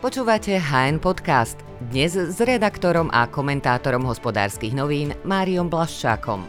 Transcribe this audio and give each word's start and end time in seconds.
Počúvate 0.00 0.56
HN 0.56 0.96
Podcast. 0.96 1.60
Dnes 1.92 2.16
s 2.16 2.40
redaktorom 2.40 3.12
a 3.12 3.28
komentátorom 3.28 4.08
hospodárskych 4.08 4.72
novín 4.72 5.12
Máriom 5.28 5.68
Blaščákom. 5.68 6.40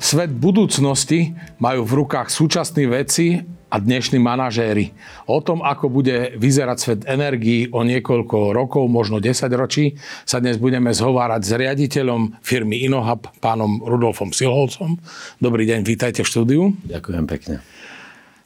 Svet 0.00 0.32
budúcnosti 0.32 1.36
majú 1.60 1.84
v 1.84 1.92
rukách 2.00 2.32
súčasní 2.32 2.88
veci 2.88 3.44
a 3.68 3.76
dnešní 3.76 4.16
manažéri. 4.16 4.96
O 5.28 5.44
tom, 5.44 5.60
ako 5.60 5.92
bude 5.92 6.32
vyzerať 6.40 6.78
svet 6.80 7.00
energií 7.04 7.68
o 7.68 7.84
niekoľko 7.84 8.56
rokov, 8.56 8.88
možno 8.88 9.20
10 9.20 9.52
ročí, 9.52 10.00
sa 10.24 10.40
dnes 10.40 10.56
budeme 10.56 10.96
zhovárať 10.96 11.44
s 11.44 11.52
riaditeľom 11.52 12.40
firmy 12.40 12.88
Inohab, 12.88 13.36
pánom 13.44 13.84
Rudolfom 13.84 14.32
Silholcom. 14.32 14.96
Dobrý 15.44 15.68
deň, 15.68 15.84
vítajte 15.84 16.24
v 16.24 16.28
štúdiu. 16.32 16.62
Ďakujem 16.88 17.24
pekne. 17.28 17.60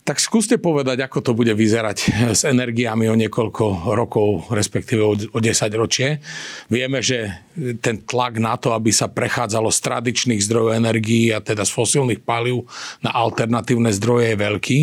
Tak 0.07 0.23
skúste 0.23 0.55
povedať, 0.55 1.03
ako 1.03 1.19
to 1.19 1.35
bude 1.35 1.51
vyzerať 1.51 2.31
s 2.31 2.47
energiami 2.47 3.11
o 3.11 3.19
niekoľko 3.19 3.91
rokov, 3.91 4.47
respektíve 4.55 5.03
o 5.35 5.39
10 5.43 5.67
ročie. 5.75 6.23
Vieme, 6.71 7.03
že 7.03 7.43
ten 7.83 8.07
tlak 8.07 8.39
na 8.39 8.55
to, 8.55 8.71
aby 8.71 8.95
sa 8.95 9.11
prechádzalo 9.11 9.67
z 9.75 9.83
tradičných 9.83 10.39
zdrojov 10.47 10.79
energií 10.79 11.35
a 11.35 11.43
teda 11.43 11.67
z 11.67 11.75
fosílnych 11.75 12.23
palív 12.23 12.71
na 13.03 13.11
alternatívne 13.19 13.91
zdroje 13.91 14.31
je 14.31 14.37
veľký. 14.39 14.79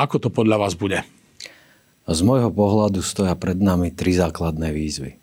Ako 0.00 0.16
to 0.24 0.32
podľa 0.32 0.56
vás 0.56 0.72
bude? 0.72 1.04
Z 2.08 2.24
môjho 2.24 2.48
pohľadu 2.48 3.04
stoja 3.04 3.36
pred 3.36 3.60
nami 3.60 3.92
tri 3.92 4.16
základné 4.16 4.72
výzvy. 4.72 5.20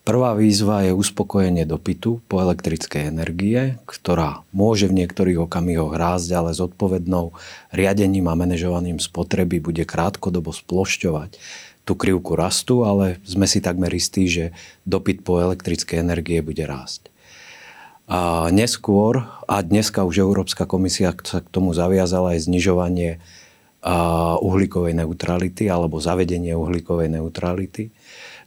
Prvá 0.00 0.32
výzva 0.32 0.80
je 0.88 0.96
uspokojenie 0.96 1.68
dopytu 1.68 2.24
po 2.24 2.40
elektrickej 2.40 3.12
energie, 3.12 3.76
ktorá 3.84 4.48
môže 4.48 4.88
v 4.88 5.04
niektorých 5.04 5.44
okamihoch 5.44 5.92
rásť, 5.92 6.40
ale 6.40 6.50
s 6.56 6.60
odpovednou 6.64 7.36
riadením 7.68 8.26
a 8.32 8.34
manažovaním 8.34 8.96
spotreby 8.96 9.60
bude 9.60 9.84
krátkodobo 9.84 10.56
splošťovať 10.56 11.36
tú 11.84 11.92
krivku 12.00 12.32
rastu, 12.32 12.88
ale 12.88 13.20
sme 13.28 13.44
si 13.44 13.60
takmer 13.60 13.92
istí, 13.92 14.24
že 14.24 14.56
dopyt 14.88 15.20
po 15.20 15.36
elektrickej 15.36 16.00
energie 16.00 16.40
bude 16.40 16.64
rásť. 16.64 17.12
A 18.10 18.48
neskôr, 18.50 19.28
a 19.46 19.62
dneska 19.62 20.02
už 20.02 20.24
Európska 20.24 20.64
komisia 20.64 21.12
sa 21.22 21.44
k 21.44 21.52
tomu 21.52 21.76
zaviazala 21.76 22.34
aj 22.34 22.48
znižovanie 22.48 23.20
uhlíkovej 24.40 24.92
neutrality 24.96 25.68
alebo 25.68 26.00
zavedenie 26.00 26.52
uhlíkovej 26.52 27.20
neutrality. 27.20 27.88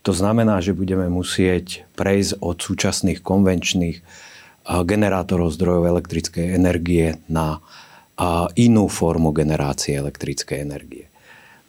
To 0.04 0.12
znamená, 0.12 0.60
že 0.60 0.76
budeme 0.76 1.08
musieť 1.08 1.88
prejsť 1.96 2.44
od 2.44 2.60
súčasných 2.60 3.24
konvenčných 3.24 3.98
generátorov 4.64 5.52
zdrojov 5.56 5.88
elektrickej 5.96 6.56
energie 6.56 7.20
na 7.32 7.64
inú 8.60 8.92
formu 8.92 9.32
generácie 9.32 9.96
elektrickej 9.96 10.60
energie. 10.60 11.08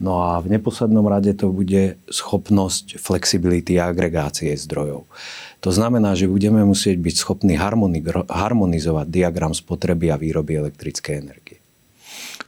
No 0.02 0.18
a 0.26 0.42
v 0.42 0.50
neposlednom 0.50 1.06
rade 1.06 1.30
to 1.38 1.54
bude 1.54 1.94
schopnosť 2.10 2.98
flexibility 2.98 3.78
a 3.78 3.94
agregácie 3.94 4.50
zdrojov. 4.58 5.06
To 5.62 5.70
znamená, 5.70 6.18
že 6.18 6.26
budeme 6.26 6.66
musieť 6.66 6.98
byť 6.98 7.14
schopní 7.14 7.54
harmonizovať 7.54 9.06
diagram 9.08 9.54
spotreby 9.54 10.10
a 10.10 10.18
výroby 10.18 10.58
elektrickej 10.58 11.14
energie. 11.22 11.58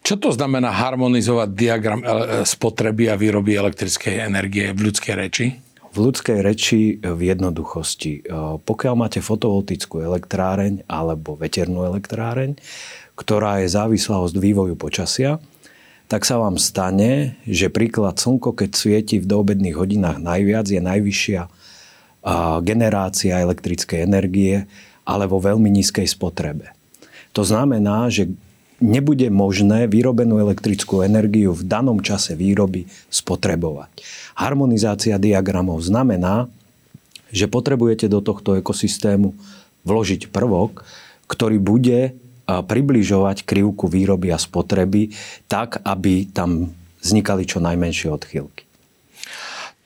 Čo 0.02 0.18
to 0.18 0.30
znamená 0.34 0.74
harmonizovať 0.74 1.48
diagram 1.54 2.02
spotreby 2.42 3.10
a 3.10 3.18
výroby 3.18 3.54
elektrickej 3.54 4.26
energie 4.26 4.74
v 4.74 4.90
ľudskej 4.90 5.14
reči? 5.14 5.46
V 5.97 6.05
ľudskej 6.05 6.44
reči 6.44 7.00
v 7.00 7.20
jednoduchosti. 7.33 8.20
E, 8.20 8.22
pokiaľ 8.61 8.94
máte 9.00 9.25
fotovoltickú 9.25 10.05
elektráreň 10.05 10.84
alebo 10.84 11.41
veternú 11.41 11.88
elektráreň, 11.88 12.61
ktorá 13.16 13.64
je 13.64 13.72
závislá 13.72 14.20
od 14.20 14.36
vývoju 14.36 14.77
počasia, 14.77 15.41
tak 16.05 16.28
sa 16.28 16.36
vám 16.36 16.61
stane, 16.61 17.41
že 17.48 17.72
príklad 17.72 18.20
slnko, 18.20 18.53
keď 18.53 18.77
svieti 18.77 19.16
v 19.16 19.25
doobedných 19.25 19.72
hodinách 19.72 20.20
najviac, 20.20 20.69
je 20.69 20.84
najvyššia 20.84 21.41
e, 21.41 21.50
generácia 22.60 23.41
elektrickej 23.41 24.05
energie, 24.05 24.69
ale 25.08 25.25
vo 25.25 25.41
veľmi 25.41 25.72
nízkej 25.81 26.04
spotrebe. 26.12 26.76
To 27.32 27.41
znamená, 27.41 28.12
že 28.12 28.37
nebude 28.82 29.32
možné 29.32 29.88
vyrobenú 29.88 30.37
elektrickú 30.42 31.00
energiu 31.00 31.56
v 31.56 31.62
danom 31.64 32.03
čase 32.04 32.37
výroby 32.37 32.84
spotrebovať. 33.09 34.04
Harmonizácia 34.37 35.16
diagramov 35.16 35.81
znamená, 35.81 36.50
že 37.32 37.48
potrebujete 37.48 38.06
do 38.06 38.20
tohto 38.20 38.59
ekosystému 38.60 39.32
vložiť 39.87 40.28
prvok, 40.28 40.84
ktorý 41.26 41.59
bude 41.59 42.14
približovať 42.47 43.42
krivku 43.42 43.91
výroby 43.91 44.31
a 44.31 44.38
spotreby 44.38 45.10
tak, 45.50 45.82
aby 45.82 46.31
tam 46.31 46.70
vznikali 47.03 47.43
čo 47.48 47.58
najmenšie 47.58 48.10
odchýlky 48.12 48.66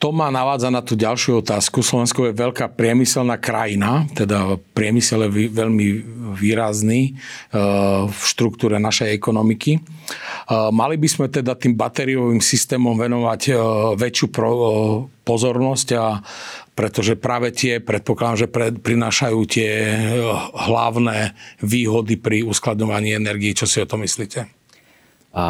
to 0.01 0.09
ma 0.09 0.33
navádza 0.33 0.73
na 0.73 0.81
tú 0.81 0.97
ďalšiu 0.97 1.45
otázku. 1.45 1.85
Slovensko 1.85 2.25
je 2.25 2.33
veľká 2.33 2.73
priemyselná 2.73 3.37
krajina, 3.37 4.09
teda 4.17 4.57
priemysel 4.73 5.29
je 5.29 5.53
veľmi 5.53 5.85
výrazný 6.33 7.01
e, 7.05 7.11
v 8.09 8.21
štruktúre 8.25 8.81
našej 8.81 9.13
ekonomiky. 9.13 9.77
E, 9.77 9.81
mali 10.73 10.97
by 10.97 11.05
sme 11.05 11.29
teda 11.29 11.53
tým 11.53 11.77
batériovým 11.77 12.41
systémom 12.41 12.97
venovať 12.97 13.41
e, 13.45 13.53
väčšiu 14.01 14.27
pozornosť, 15.21 15.87
a 15.93 16.17
pretože 16.73 17.13
práve 17.13 17.53
tie, 17.53 17.77
predpokladám, 17.77 18.41
že 18.41 18.51
prinášajú 18.81 19.39
tie 19.45 19.69
hlavné 20.65 21.37
výhody 21.61 22.17
pri 22.17 22.41
uskladňovaní 22.41 23.13
energii. 23.13 23.53
Čo 23.53 23.69
si 23.69 23.77
o 23.77 23.85
tom 23.85 24.01
myslíte? 24.01 24.60
A 25.31 25.45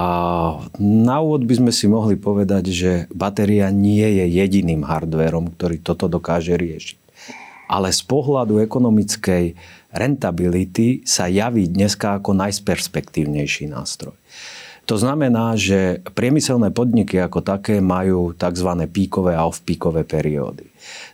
na 0.78 1.18
úvod 1.26 1.50
by 1.50 1.58
sme 1.58 1.72
si 1.74 1.90
mohli 1.90 2.14
povedať, 2.14 2.70
že 2.70 2.92
batéria 3.10 3.74
nie 3.74 4.06
je 4.06 4.30
jediným 4.30 4.86
hardverom, 4.86 5.58
ktorý 5.58 5.82
toto 5.82 6.06
dokáže 6.06 6.54
riešiť. 6.54 6.98
Ale 7.66 7.90
z 7.90 8.02
pohľadu 8.06 8.62
ekonomickej 8.62 9.58
rentability 9.90 11.02
sa 11.02 11.26
javí 11.26 11.66
dneska 11.66 12.22
ako 12.22 12.38
najsperspektívnejší 12.38 13.74
nástroj. 13.74 14.21
To 14.90 14.96
znamená, 14.98 15.56
že 15.56 16.02
priemyselné 16.18 16.74
podniky 16.74 17.22
ako 17.22 17.46
také 17.46 17.80
majú 17.80 18.34
tzv. 18.34 18.70
píkové 18.90 19.38
a 19.38 19.46
off-píkové 19.48 20.04
periódy. 20.04 20.68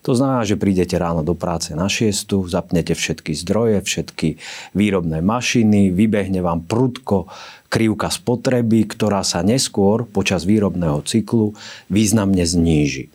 To 0.07 0.15
znamená, 0.15 0.47
že 0.47 0.55
prídete 0.55 0.95
ráno 0.95 1.21
do 1.21 1.35
práce 1.35 1.75
na 1.75 1.91
6, 1.91 2.47
zapnete 2.47 2.95
všetky 2.95 3.35
zdroje, 3.35 3.83
všetky 3.83 4.39
výrobné 4.71 5.19
mašiny, 5.19 5.91
vybehne 5.91 6.39
vám 6.39 6.63
prudko 6.63 7.27
krivka 7.67 8.07
spotreby, 8.07 8.87
ktorá 8.87 9.27
sa 9.27 9.43
neskôr 9.43 10.07
počas 10.07 10.47
výrobného 10.47 11.03
cyklu 11.03 11.51
významne 11.91 12.47
zníži 12.47 13.11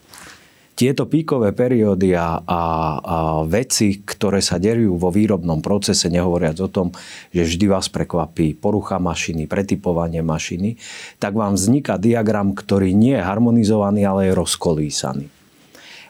tieto 0.73 1.05
píkové 1.05 1.53
periódy 1.53 2.17
a, 2.17 2.41
a, 2.41 2.61
a 2.99 3.17
veci, 3.45 4.01
ktoré 4.01 4.41
sa 4.41 4.57
derujú 4.57 4.97
vo 4.97 5.13
výrobnom 5.13 5.61
procese, 5.61 6.09
nehovoriac 6.09 6.57
o 6.65 6.69
tom, 6.73 6.89
že 7.29 7.45
vždy 7.45 7.65
vás 7.69 7.93
prekvapí 7.93 8.57
porucha 8.57 8.97
mašiny, 8.97 9.45
pretypovanie 9.45 10.25
mašiny, 10.25 10.81
tak 11.21 11.37
vám 11.37 11.61
vzniká 11.61 12.01
diagram, 12.01 12.57
ktorý 12.57 12.97
nie 12.97 13.21
je 13.21 13.27
harmonizovaný, 13.27 14.01
ale 14.09 14.33
je 14.33 14.39
rozkolísaný. 14.39 15.42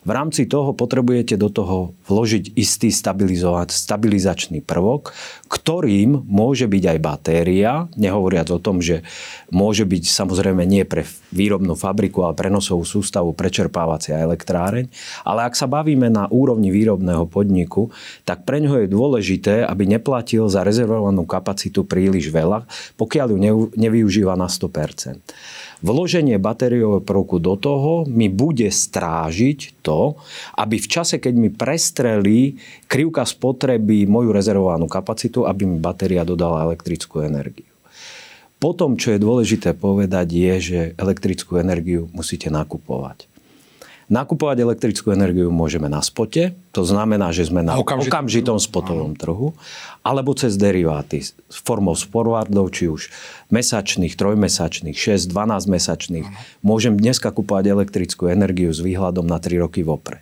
V 0.02 0.10
rámci 0.10 0.50
toho 0.50 0.74
potrebujete 0.74 1.38
do 1.38 1.46
toho 1.46 1.94
vložiť 2.10 2.58
istý 2.58 2.90
stabilizačný 2.90 4.58
prvok, 4.58 5.14
ktorým 5.46 6.26
môže 6.26 6.66
byť 6.66 6.84
aj 6.90 6.98
batéria, 6.98 7.86
nehovoriac 7.94 8.50
o 8.50 8.58
tom, 8.58 8.82
že 8.82 9.06
môže 9.54 9.86
byť 9.86 10.02
samozrejme 10.10 10.66
nie 10.66 10.82
pre 10.82 11.06
výrobnú 11.30 11.78
fabriku, 11.78 12.26
ale 12.26 12.34
prenosovú 12.34 12.82
sústavu 12.82 13.30
prečerpávacia 13.30 14.18
elektráreň. 14.18 14.90
Ale 15.22 15.46
ak 15.46 15.54
sa 15.54 15.70
bavíme 15.70 16.10
na 16.10 16.26
úrovni 16.34 16.74
výrobného 16.74 17.30
podniku, 17.30 17.94
tak 18.26 18.42
pre 18.42 18.58
ňoho 18.58 18.82
je 18.82 18.88
dôležité, 18.90 19.54
aby 19.62 19.86
neplatil 19.86 20.50
za 20.50 20.66
rezervovanú 20.66 21.22
kapacitu 21.22 21.86
príliš 21.86 22.34
veľa, 22.34 22.66
pokiaľ 22.98 23.26
ju 23.30 23.38
nevyužíva 23.78 24.34
na 24.34 24.50
100% 24.50 25.61
vloženie 25.82 26.38
batériového 26.38 27.02
prvku 27.02 27.42
do 27.42 27.58
toho 27.58 28.06
mi 28.06 28.30
bude 28.30 28.70
strážiť 28.70 29.82
to, 29.82 30.16
aby 30.56 30.78
v 30.78 30.88
čase, 30.88 31.18
keď 31.18 31.34
mi 31.34 31.50
prestrelí 31.50 32.56
krivka 32.86 33.26
spotreby 33.26 34.06
moju 34.06 34.30
rezervovanú 34.30 34.86
kapacitu, 34.86 35.44
aby 35.44 35.66
mi 35.66 35.78
batéria 35.82 36.22
dodala 36.22 36.62
elektrickú 36.70 37.26
energiu. 37.26 37.66
Potom, 38.62 38.94
čo 38.94 39.10
je 39.10 39.18
dôležité 39.18 39.74
povedať, 39.74 40.26
je, 40.30 40.54
že 40.62 40.80
elektrickú 40.94 41.58
energiu 41.58 42.06
musíte 42.14 42.46
nakupovať. 42.46 43.31
Nakupovať 44.12 44.60
elektrickú 44.60 45.08
energiu 45.16 45.48
môžeme 45.48 45.88
na 45.88 46.04
spote, 46.04 46.52
to 46.76 46.84
znamená, 46.84 47.32
že 47.32 47.48
sme 47.48 47.64
na 47.64 47.80
Okamžit... 47.80 48.12
okamžitom 48.12 48.60
spotovom 48.60 49.16
trhu, 49.16 49.56
alebo 50.04 50.36
cez 50.36 50.60
deriváty 50.60 51.24
formou 51.48 51.96
forwardov, 51.96 52.68
či 52.76 52.92
už 52.92 53.08
mesačných, 53.48 54.12
trojmesačných, 54.12 54.92
6, 54.92 55.32
12 55.32 55.64
mesačných. 55.64 56.26
Môžem 56.60 57.00
dneska 57.00 57.32
kupovať 57.32 57.72
elektrickú 57.72 58.28
energiu 58.28 58.68
s 58.68 58.84
výhľadom 58.84 59.24
na 59.24 59.40
3 59.40 59.64
roky 59.64 59.80
vopred. 59.80 60.20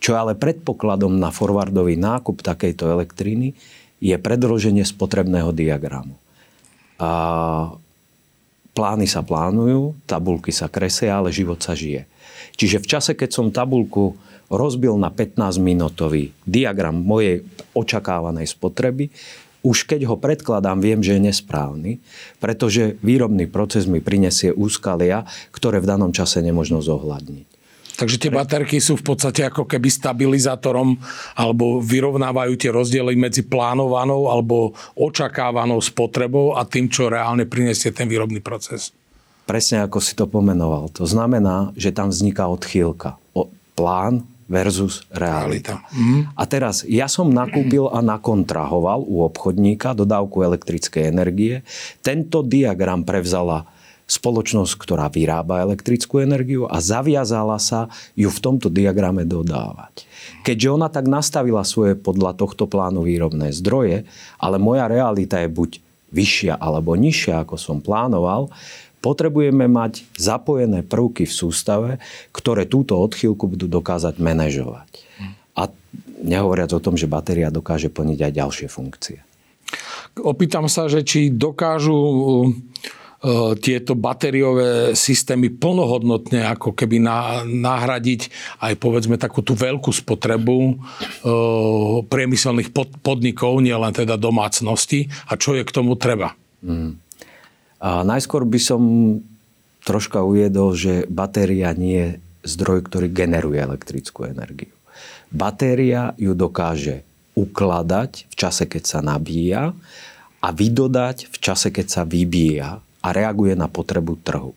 Čo 0.00 0.16
ale 0.16 0.32
predpokladom 0.32 1.20
na 1.20 1.28
forwardový 1.28 2.00
nákup 2.00 2.40
takejto 2.40 2.88
elektriny 2.88 3.52
je 4.00 4.16
predloženie 4.16 4.88
spotrebného 4.88 5.52
diagramu. 5.52 6.16
A 6.96 7.10
plány 8.72 9.04
sa 9.04 9.20
plánujú, 9.20 10.00
tabulky 10.08 10.48
sa 10.48 10.72
kresia, 10.72 11.18
ale 11.18 11.28
život 11.28 11.60
sa 11.60 11.76
žije. 11.76 12.08
Čiže 12.58 12.82
v 12.82 12.90
čase, 12.90 13.12
keď 13.14 13.30
som 13.30 13.54
tabulku 13.54 14.18
rozbil 14.50 14.98
na 14.98 15.14
15-minútový 15.14 16.34
diagram 16.42 16.98
mojej 16.98 17.46
očakávanej 17.78 18.50
spotreby, 18.50 19.14
už 19.62 19.86
keď 19.86 20.10
ho 20.10 20.16
predkladám, 20.18 20.78
viem, 20.78 21.02
že 21.02 21.18
je 21.18 21.26
nesprávny, 21.30 22.02
pretože 22.38 22.98
výrobný 23.02 23.50
proces 23.50 23.86
mi 23.86 24.02
prinesie 24.02 24.54
úskalia, 24.54 25.26
ktoré 25.54 25.82
v 25.82 25.90
danom 25.90 26.10
čase 26.14 26.42
nemožno 26.42 26.82
zohľadniť. 26.82 27.46
Takže 27.98 28.22
tie 28.22 28.30
baterky 28.30 28.78
sú 28.78 28.94
v 28.94 29.10
podstate 29.10 29.42
ako 29.42 29.66
keby 29.66 29.90
stabilizátorom 29.90 31.02
alebo 31.34 31.82
vyrovnávajú 31.82 32.54
tie 32.54 32.70
rozdiely 32.70 33.18
medzi 33.18 33.42
plánovanou 33.42 34.30
alebo 34.30 34.70
očakávanou 34.94 35.82
spotrebou 35.82 36.54
a 36.54 36.62
tým, 36.62 36.86
čo 36.86 37.10
reálne 37.10 37.42
prinesie 37.42 37.90
ten 37.90 38.06
výrobný 38.06 38.38
proces. 38.38 38.94
Presne 39.48 39.88
ako 39.88 39.98
si 40.04 40.12
to 40.12 40.28
pomenoval. 40.28 40.92
To 41.00 41.08
znamená, 41.08 41.72
že 41.72 41.88
tam 41.88 42.12
vzniká 42.12 42.44
odchýlka. 42.52 43.16
O, 43.32 43.48
plán 43.72 44.28
versus 44.44 45.08
realita. 45.08 45.80
Mm. 45.92 46.28
A 46.36 46.42
teraz, 46.44 46.84
ja 46.84 47.08
som 47.08 47.32
nakúpil 47.32 47.88
a 47.88 48.04
nakontrahoval 48.04 49.04
u 49.04 49.24
obchodníka 49.24 49.96
dodávku 49.96 50.44
elektrickej 50.44 51.08
energie. 51.08 51.64
Tento 52.04 52.44
diagram 52.44 53.04
prevzala 53.08 53.68
spoločnosť, 54.08 54.72
ktorá 54.80 55.12
vyrába 55.12 55.60
elektrickú 55.60 56.24
energiu 56.24 56.64
a 56.64 56.80
zaviazala 56.80 57.60
sa 57.60 57.92
ju 58.16 58.32
v 58.32 58.40
tomto 58.40 58.72
diagrame 58.72 59.28
dodávať. 59.28 60.08
Keďže 60.48 60.68
ona 60.72 60.88
tak 60.88 61.04
nastavila 61.04 61.60
svoje 61.60 61.92
podľa 61.92 62.32
tohto 62.32 62.64
plánu 62.64 63.04
výrobné 63.04 63.52
zdroje, 63.52 64.08
ale 64.40 64.56
moja 64.56 64.88
realita 64.88 65.44
je 65.44 65.52
buď 65.52 65.70
vyššia 66.08 66.56
alebo 66.56 66.96
nižšia, 66.96 67.44
ako 67.44 67.60
som 67.60 67.84
plánoval, 67.84 68.48
potrebujeme 69.08 69.64
mať 69.64 70.04
zapojené 70.20 70.84
prvky 70.84 71.24
v 71.24 71.32
sústave, 71.32 71.90
ktoré 72.36 72.68
túto 72.68 73.00
odchýlku 73.00 73.48
budú 73.48 73.64
dokázať 73.64 74.20
manažovať. 74.20 74.88
A 75.56 75.72
nehovoriac 76.20 76.76
o 76.76 76.84
tom, 76.84 77.00
že 77.00 77.08
batéria 77.08 77.48
dokáže 77.48 77.88
plniť 77.88 78.18
aj 78.28 78.32
ďalšie 78.36 78.68
funkcie. 78.68 79.18
Opýtam 80.20 80.68
sa, 80.68 80.92
že 80.92 81.00
či 81.00 81.32
dokážu 81.32 81.96
E, 83.18 83.58
tieto 83.58 83.98
batériové 83.98 84.94
systémy 84.94 85.50
plnohodnotne 85.50 86.46
ako 86.54 86.70
keby 86.70 87.02
nahradiť 87.50 88.30
aj 88.62 88.78
povedzme 88.78 89.18
takú 89.18 89.42
tú 89.42 89.58
veľkú 89.58 89.90
spotrebu 89.90 90.58
e, 90.62 90.74
priemyselných 92.06 92.70
podnikov, 93.02 93.58
nielen 93.58 93.90
teda 93.90 94.14
domácnosti 94.14 95.10
a 95.26 95.34
čo 95.34 95.58
je 95.58 95.66
k 95.66 95.74
tomu 95.74 95.98
treba. 95.98 96.38
Hmm. 96.62 97.02
A 97.78 98.02
najskôr 98.02 98.42
by 98.42 98.58
som 98.58 98.82
troška 99.86 100.20
uviedol, 100.20 100.74
že 100.74 101.06
batéria 101.06 101.70
nie 101.72 101.96
je 101.96 102.10
zdroj, 102.58 102.86
ktorý 102.90 103.08
generuje 103.10 103.58
elektrickú 103.62 104.26
energiu. 104.26 104.74
Batéria 105.30 106.16
ju 106.18 106.34
dokáže 106.34 107.06
ukladať 107.38 108.26
v 108.26 108.34
čase, 108.34 108.64
keď 108.66 108.82
sa 108.82 109.00
nabíja 109.04 109.76
a 110.42 110.48
vydodať 110.50 111.30
v 111.30 111.36
čase, 111.38 111.70
keď 111.70 111.86
sa 111.86 112.02
vybíja 112.02 112.82
a 112.82 113.08
reaguje 113.14 113.54
na 113.54 113.70
potrebu 113.70 114.18
trhu. 114.18 114.52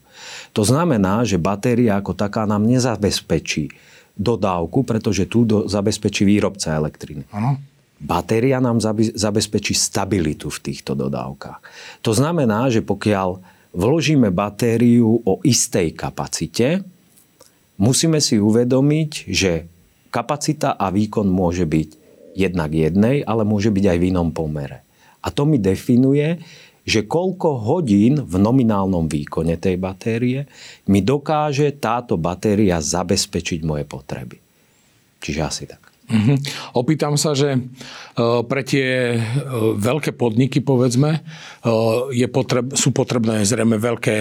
To 0.58 0.64
znamená, 0.66 1.22
že 1.26 1.42
batéria 1.42 2.02
ako 2.02 2.18
taká 2.18 2.50
nám 2.50 2.66
nezabezpečí 2.66 3.70
dodávku, 4.18 4.84
pretože 4.84 5.30
tu 5.30 5.46
do, 5.46 5.70
zabezpečí 5.70 6.26
výrobca 6.26 6.74
elektriny. 6.76 7.26
Ano. 7.32 7.58
Batéria 8.02 8.58
nám 8.58 8.82
zabezpečí 9.14 9.78
stabilitu 9.78 10.50
v 10.50 10.74
týchto 10.74 10.98
dodávkach. 10.98 11.62
To 12.02 12.12
znamená, 12.18 12.66
že 12.74 12.82
pokiaľ 12.82 13.38
vložíme 13.78 14.34
batériu 14.34 15.22
o 15.22 15.38
istej 15.46 15.94
kapacite, 15.94 16.82
musíme 17.78 18.18
si 18.18 18.42
uvedomiť, 18.42 19.12
že 19.30 19.70
kapacita 20.10 20.76
a 20.82 20.90
výkon 20.90 21.30
môže 21.30 21.70
byť 21.70 21.90
jednak 22.34 22.74
jednej, 22.74 23.22
ale 23.22 23.46
môže 23.46 23.70
byť 23.70 23.86
aj 23.86 23.98
v 24.02 24.08
inom 24.10 24.34
pomere. 24.34 24.82
A 25.22 25.30
to 25.30 25.46
mi 25.46 25.62
definuje, 25.62 26.42
že 26.82 27.06
koľko 27.06 27.62
hodín 27.62 28.26
v 28.26 28.36
nominálnom 28.42 29.06
výkone 29.06 29.54
tej 29.62 29.78
batérie 29.78 30.50
mi 30.90 31.06
dokáže 31.06 31.78
táto 31.78 32.18
batéria 32.18 32.82
zabezpečiť 32.82 33.62
moje 33.62 33.86
potreby. 33.86 34.42
Čiže 35.22 35.42
asi 35.46 35.64
tak. 35.70 35.81
Uh-huh. 36.12 36.36
Opýtam 36.76 37.16
sa, 37.16 37.32
že 37.32 37.56
e, 37.56 37.60
pre 38.44 38.62
tie 38.68 39.16
e, 39.16 39.20
veľké 39.80 40.12
podniky, 40.20 40.60
povedzme, 40.60 41.12
e, 41.16 41.20
je 42.12 42.28
potreb, 42.28 42.76
sú 42.76 42.92
potrebné 42.92 43.48
zrejme 43.48 43.80
veľké, 43.80 44.16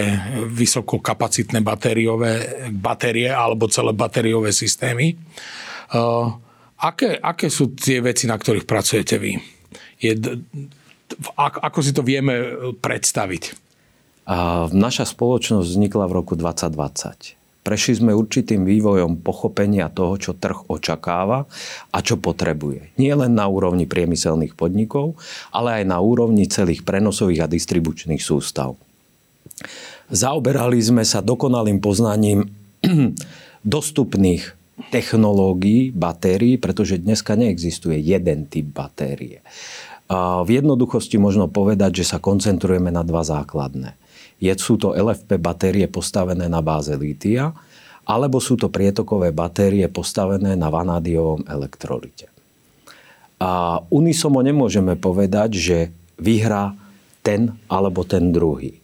vysokokapacitné 0.47 1.59
batériové 1.59 2.31
batérie 2.71 3.27
alebo 3.27 3.67
celé 3.67 3.91
batériové 3.91 4.55
systémy. 4.55 5.19
Aké, 6.81 7.19
aké 7.19 7.51
sú 7.51 7.75
tie 7.75 7.99
veci, 7.99 8.23
na 8.25 8.39
ktorých 8.39 8.63
pracujete 8.63 9.19
vy? 9.19 9.35
Je 9.99 10.15
ako 11.35 11.79
si 11.83 11.91
to 11.91 12.07
vieme 12.07 12.55
predstaviť? 12.79 13.43
Naša 14.71 15.03
spoločnosť 15.03 15.67
vznikla 15.67 16.07
v 16.07 16.15
roku 16.15 16.39
2020. 16.39 17.40
Prešli 17.61 18.01
sme 18.01 18.17
určitým 18.17 18.65
vývojom 18.65 19.21
pochopenia 19.21 19.85
toho, 19.93 20.17
čo 20.17 20.33
trh 20.33 20.65
očakáva 20.73 21.45
a 21.93 21.97
čo 22.01 22.17
potrebuje. 22.17 22.97
Nie 22.97 23.13
len 23.13 23.37
na 23.37 23.45
úrovni 23.45 23.85
priemyselných 23.85 24.57
podnikov, 24.57 25.13
ale 25.53 25.81
aj 25.81 25.83
na 25.85 26.01
úrovni 26.01 26.49
celých 26.49 26.81
prenosových 26.81 27.45
a 27.45 27.51
distribučných 27.51 28.17
sústav. 28.17 28.73
Zaoberali 30.09 30.81
sme 30.81 31.05
sa 31.05 31.21
dokonalým 31.21 31.77
poznaním 31.77 32.49
dostupných 33.61 34.57
technológií 34.89 35.93
batérií, 35.93 36.57
pretože 36.57 36.97
dneska 36.97 37.37
neexistuje 37.37 38.01
jeden 38.01 38.49
typ 38.49 38.73
batérie. 38.73 39.45
V 40.09 40.49
jednoduchosti 40.49 41.21
možno 41.21 41.47
povedať, 41.47 42.03
že 42.03 42.09
sa 42.09 42.17
koncentrujeme 42.17 42.89
na 42.89 43.05
dva 43.05 43.21
základné. 43.21 44.00
Je, 44.41 44.51
sú 44.57 44.81
to 44.81 44.97
LFP 44.97 45.37
batérie 45.37 45.85
postavené 45.85 46.49
na 46.49 46.65
báze 46.65 46.91
lítia, 46.97 47.53
alebo 48.09 48.41
sú 48.41 48.57
to 48.57 48.73
prietokové 48.73 49.29
batérie 49.29 49.85
postavené 49.85 50.57
na 50.57 50.73
vanádiovom 50.73 51.45
elektrolite. 51.45 52.27
A 53.37 53.81
unisomo 53.93 54.41
nemôžeme 54.41 54.97
povedať, 54.97 55.49
že 55.57 55.77
vyhrá 56.17 56.73
ten 57.21 57.57
alebo 57.69 58.01
ten 58.01 58.33
druhý. 58.33 58.81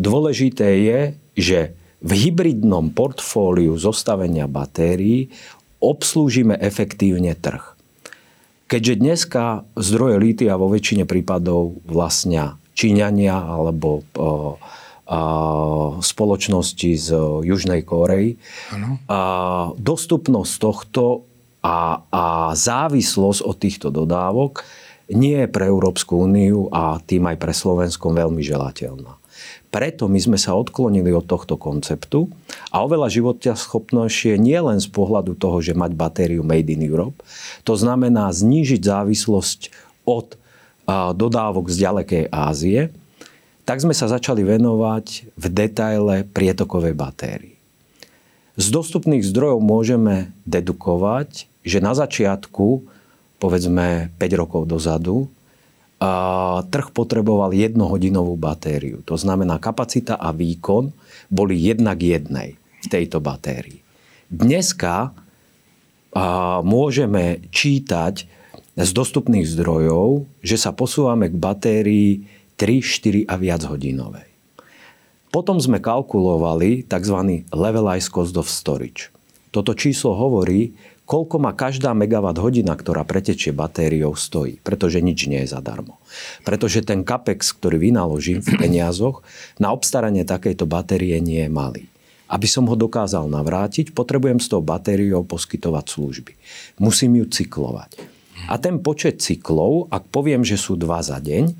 Dôležité 0.00 0.68
je, 0.80 1.00
že 1.36 1.60
v 2.04 2.10
hybridnom 2.12 2.92
portfóliu 2.92 3.76
zostavenia 3.80 4.44
batérií 4.44 5.32
obslúžime 5.80 6.56
efektívne 6.60 7.32
trh. 7.32 7.76
Keďže 8.68 8.94
dneska 9.00 9.44
zdroje 9.76 10.16
lítia 10.20 10.56
vo 10.56 10.72
väčšine 10.72 11.04
prípadov 11.04 11.80
vlastnia 11.84 12.56
Číňania 12.74 13.36
alebo 13.36 14.02
o, 14.16 14.56
spoločnosti 16.00 16.90
z 16.96 17.08
Južnej 17.44 17.84
Kórei, 17.84 18.40
dostupnosť 19.76 20.52
tohto 20.56 21.28
a, 21.60 22.04
a 22.08 22.24
závislosť 22.56 23.40
od 23.44 23.56
týchto 23.56 23.88
dodávok 23.92 24.64
nie 25.12 25.44
je 25.44 25.48
pre 25.52 25.68
Európsku 25.68 26.24
úniu 26.24 26.72
a 26.72 26.96
tým 27.04 27.28
aj 27.28 27.36
pre 27.36 27.52
Slovenskom 27.52 28.16
veľmi 28.16 28.40
želateľná. 28.40 29.20
Preto 29.68 30.06
my 30.06 30.16
sme 30.22 30.38
sa 30.38 30.54
odklonili 30.54 31.10
od 31.10 31.26
tohto 31.26 31.58
konceptu 31.58 32.30
a 32.70 32.86
oveľa 32.86 33.10
schopnejšie 33.58 34.38
nie 34.38 34.56
len 34.56 34.78
z 34.78 34.88
pohľadu 34.88 35.34
toho, 35.34 35.58
že 35.58 35.76
mať 35.76 35.92
batériu 35.98 36.46
Made 36.46 36.70
in 36.70 36.80
Europe, 36.80 37.20
to 37.66 37.74
znamená 37.76 38.30
znížiť 38.30 38.80
závislosť 38.80 39.60
od 40.06 40.38
dodávok 41.16 41.68
z 41.68 41.76
ďalekej 41.84 42.24
Ázie, 42.30 42.94
tak 43.64 43.80
sme 43.80 43.96
sa 43.96 44.08
začali 44.08 44.44
venovať 44.44 45.34
v 45.34 45.44
detaile 45.48 46.28
prietokovej 46.28 46.92
batérii. 46.92 47.56
Z 48.54 48.70
dostupných 48.70 49.26
zdrojov 49.26 49.58
môžeme 49.64 50.30
dedukovať, 50.46 51.50
že 51.66 51.82
na 51.82 51.96
začiatku, 51.96 52.86
povedzme 53.42 54.14
5 54.20 54.40
rokov 54.40 54.68
dozadu, 54.68 55.26
trh 56.68 56.88
potreboval 56.92 57.56
jednohodinovú 57.56 58.36
batériu. 58.36 59.00
To 59.08 59.16
znamená, 59.16 59.56
kapacita 59.56 60.20
a 60.20 60.30
výkon 60.30 60.92
boli 61.32 61.56
jednak 61.56 61.98
jednej 62.04 62.60
v 62.84 62.86
tejto 62.86 63.24
batérii. 63.24 63.80
Dneska 64.28 65.16
môžeme 66.62 67.40
čítať 67.48 68.28
z 68.74 68.90
dostupných 68.92 69.48
zdrojov, 69.48 70.28
že 70.44 70.60
sa 70.60 70.70
posúvame 70.70 71.32
k 71.32 71.40
batérii 71.40 72.10
3, 72.64 72.80
4 72.80 73.28
a 73.28 73.36
viac 73.36 73.60
hodinovej. 73.68 74.24
Potom 75.28 75.60
sme 75.60 75.84
kalkulovali 75.84 76.88
tzv. 76.88 77.44
levelized 77.52 78.08
cost 78.08 78.32
of 78.40 78.48
storage. 78.48 79.12
Toto 79.52 79.76
číslo 79.76 80.16
hovorí, 80.16 80.72
koľko 81.04 81.44
ma 81.44 81.52
každá 81.52 81.92
megawatt 81.92 82.40
hodina, 82.40 82.72
ktorá 82.72 83.04
pretečie 83.04 83.52
batériou, 83.52 84.16
stojí. 84.16 84.64
Pretože 84.64 85.04
nič 85.04 85.28
nie 85.28 85.44
je 85.44 85.52
zadarmo. 85.52 86.00
Pretože 86.48 86.80
ten 86.80 87.04
capex, 87.04 87.52
ktorý 87.52 87.76
vynaložím 87.76 88.40
v 88.40 88.56
peniazoch, 88.56 89.20
na 89.60 89.68
obstaranie 89.68 90.24
takejto 90.24 90.64
batérie 90.64 91.20
nie 91.20 91.44
je 91.44 91.52
malý. 91.52 91.84
Aby 92.32 92.48
som 92.48 92.64
ho 92.64 92.80
dokázal 92.80 93.28
navrátiť, 93.28 93.92
potrebujem 93.92 94.40
s 94.40 94.48
tou 94.48 94.64
batériou 94.64 95.20
poskytovať 95.28 95.84
služby. 95.84 96.32
Musím 96.80 97.20
ju 97.20 97.28
cyklovať. 97.28 98.00
A 98.48 98.56
ten 98.56 98.80
počet 98.80 99.20
cyklov, 99.20 99.92
ak 99.92 100.08
poviem, 100.08 100.40
že 100.40 100.56
sú 100.56 100.80
dva 100.80 101.04
za 101.04 101.20
deň, 101.20 101.52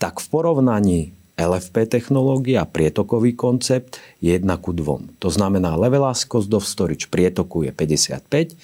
tak 0.00 0.16
v 0.18 0.26
porovnaní 0.32 1.12
LFP 1.36 1.88
technológia, 1.88 2.64
prietokový 2.64 3.36
koncept 3.36 4.00
je 4.24 4.32
1 4.32 4.44
ku 4.60 4.72
2. 4.72 5.20
To 5.20 5.28
znamená 5.28 5.76
levelized 5.76 6.28
cost 6.28 6.48
of 6.52 6.64
storage 6.64 7.08
prietoku 7.12 7.68
je 7.68 7.72
55 7.72 8.56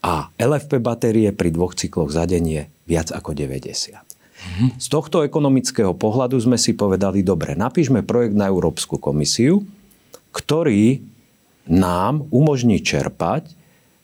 a 0.00 0.32
LFP 0.40 0.80
batérie 0.80 1.28
pri 1.36 1.52
dvoch 1.52 1.76
cykloch 1.76 2.08
za 2.08 2.24
deň 2.24 2.44
je 2.48 2.62
viac 2.88 3.12
ako 3.12 3.36
90. 3.36 3.92
Mm-hmm. 3.92 4.68
Z 4.80 4.86
tohto 4.88 5.20
ekonomického 5.20 5.92
pohľadu 5.92 6.40
sme 6.40 6.56
si 6.56 6.72
povedali, 6.72 7.20
dobre, 7.20 7.52
napíšme 7.52 8.00
projekt 8.00 8.32
na 8.32 8.48
Európsku 8.48 8.96
komisiu, 8.96 9.60
ktorý 10.32 11.04
nám 11.68 12.24
umožní 12.32 12.80
čerpať 12.80 13.52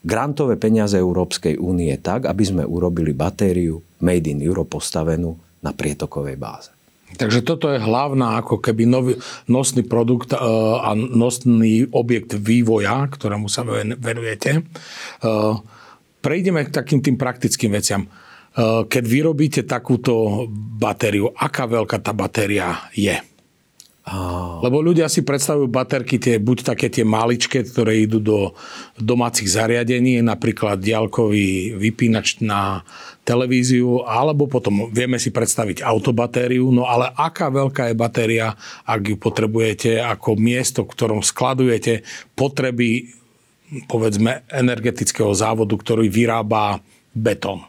grantové 0.05 0.61
peniaze 0.61 1.01
Európskej 1.01 1.57
únie 1.57 1.91
tak, 1.97 2.29
aby 2.29 2.45
sme 2.45 2.63
urobili 2.69 3.17
batériu 3.17 3.81
Made 4.05 4.29
in 4.29 4.45
Europe 4.45 4.77
postavenú 4.77 5.41
na 5.67 5.75
prietokovej 5.75 6.39
báze. 6.39 6.71
Takže 7.17 7.47
toto 7.47 7.71
je 7.71 7.79
hlavná 7.79 8.43
ako 8.43 8.59
keby 8.59 8.83
nový, 8.87 9.15
nosný 9.47 9.87
produkt 9.87 10.35
uh, 10.35 10.39
a 10.83 10.95
nosný 10.95 11.87
objekt 11.95 12.35
vývoja, 12.35 13.07
ktorému 13.07 13.47
sa 13.47 13.63
venujete. 13.95 14.67
Uh, 15.23 15.59
prejdeme 16.19 16.67
k 16.67 16.75
takým 16.75 16.99
tým 16.99 17.15
praktickým 17.15 17.71
veciam. 17.71 18.07
Uh, 18.07 18.83
keď 18.91 19.05
vyrobíte 19.07 19.63
takúto 19.63 20.45
batériu, 20.79 21.31
aká 21.31 21.71
veľká 21.71 22.03
tá 22.03 22.11
batéria 22.11 22.91
je? 22.91 23.15
Oh. 24.07 24.63
Lebo 24.63 24.79
ľudia 24.79 25.11
si 25.11 25.27
predstavujú 25.27 25.67
baterky 25.67 26.23
tie, 26.23 26.39
buď 26.39 26.63
také 26.63 26.87
tie 26.87 27.03
maličké, 27.03 27.67
ktoré 27.67 28.07
idú 28.07 28.23
do 28.23 28.55
domácich 28.95 29.51
zariadení, 29.51 30.23
napríklad 30.23 30.79
diaľkový 30.79 31.75
vypínač 31.75 32.39
na 32.39 32.87
televíziu, 33.27 34.07
alebo 34.07 34.47
potom 34.47 34.95
vieme 34.95 35.19
si 35.19 35.35
predstaviť 35.35 35.83
autobatériu, 35.83 36.71
no 36.71 36.87
ale 36.87 37.11
aká 37.19 37.51
veľká 37.51 37.91
je 37.91 37.99
batéria, 37.99 38.55
ak 38.87 39.11
ju 39.11 39.17
potrebujete 39.19 39.99
ako 39.99 40.39
miesto, 40.39 40.87
v 40.87 40.93
ktorom 40.95 41.21
skladujete 41.27 42.07
potreby 42.39 43.11
povedzme 43.91 44.47
energetického 44.47 45.35
závodu, 45.35 45.75
ktorý 45.75 46.07
vyrába 46.07 46.79
betón. 47.11 47.67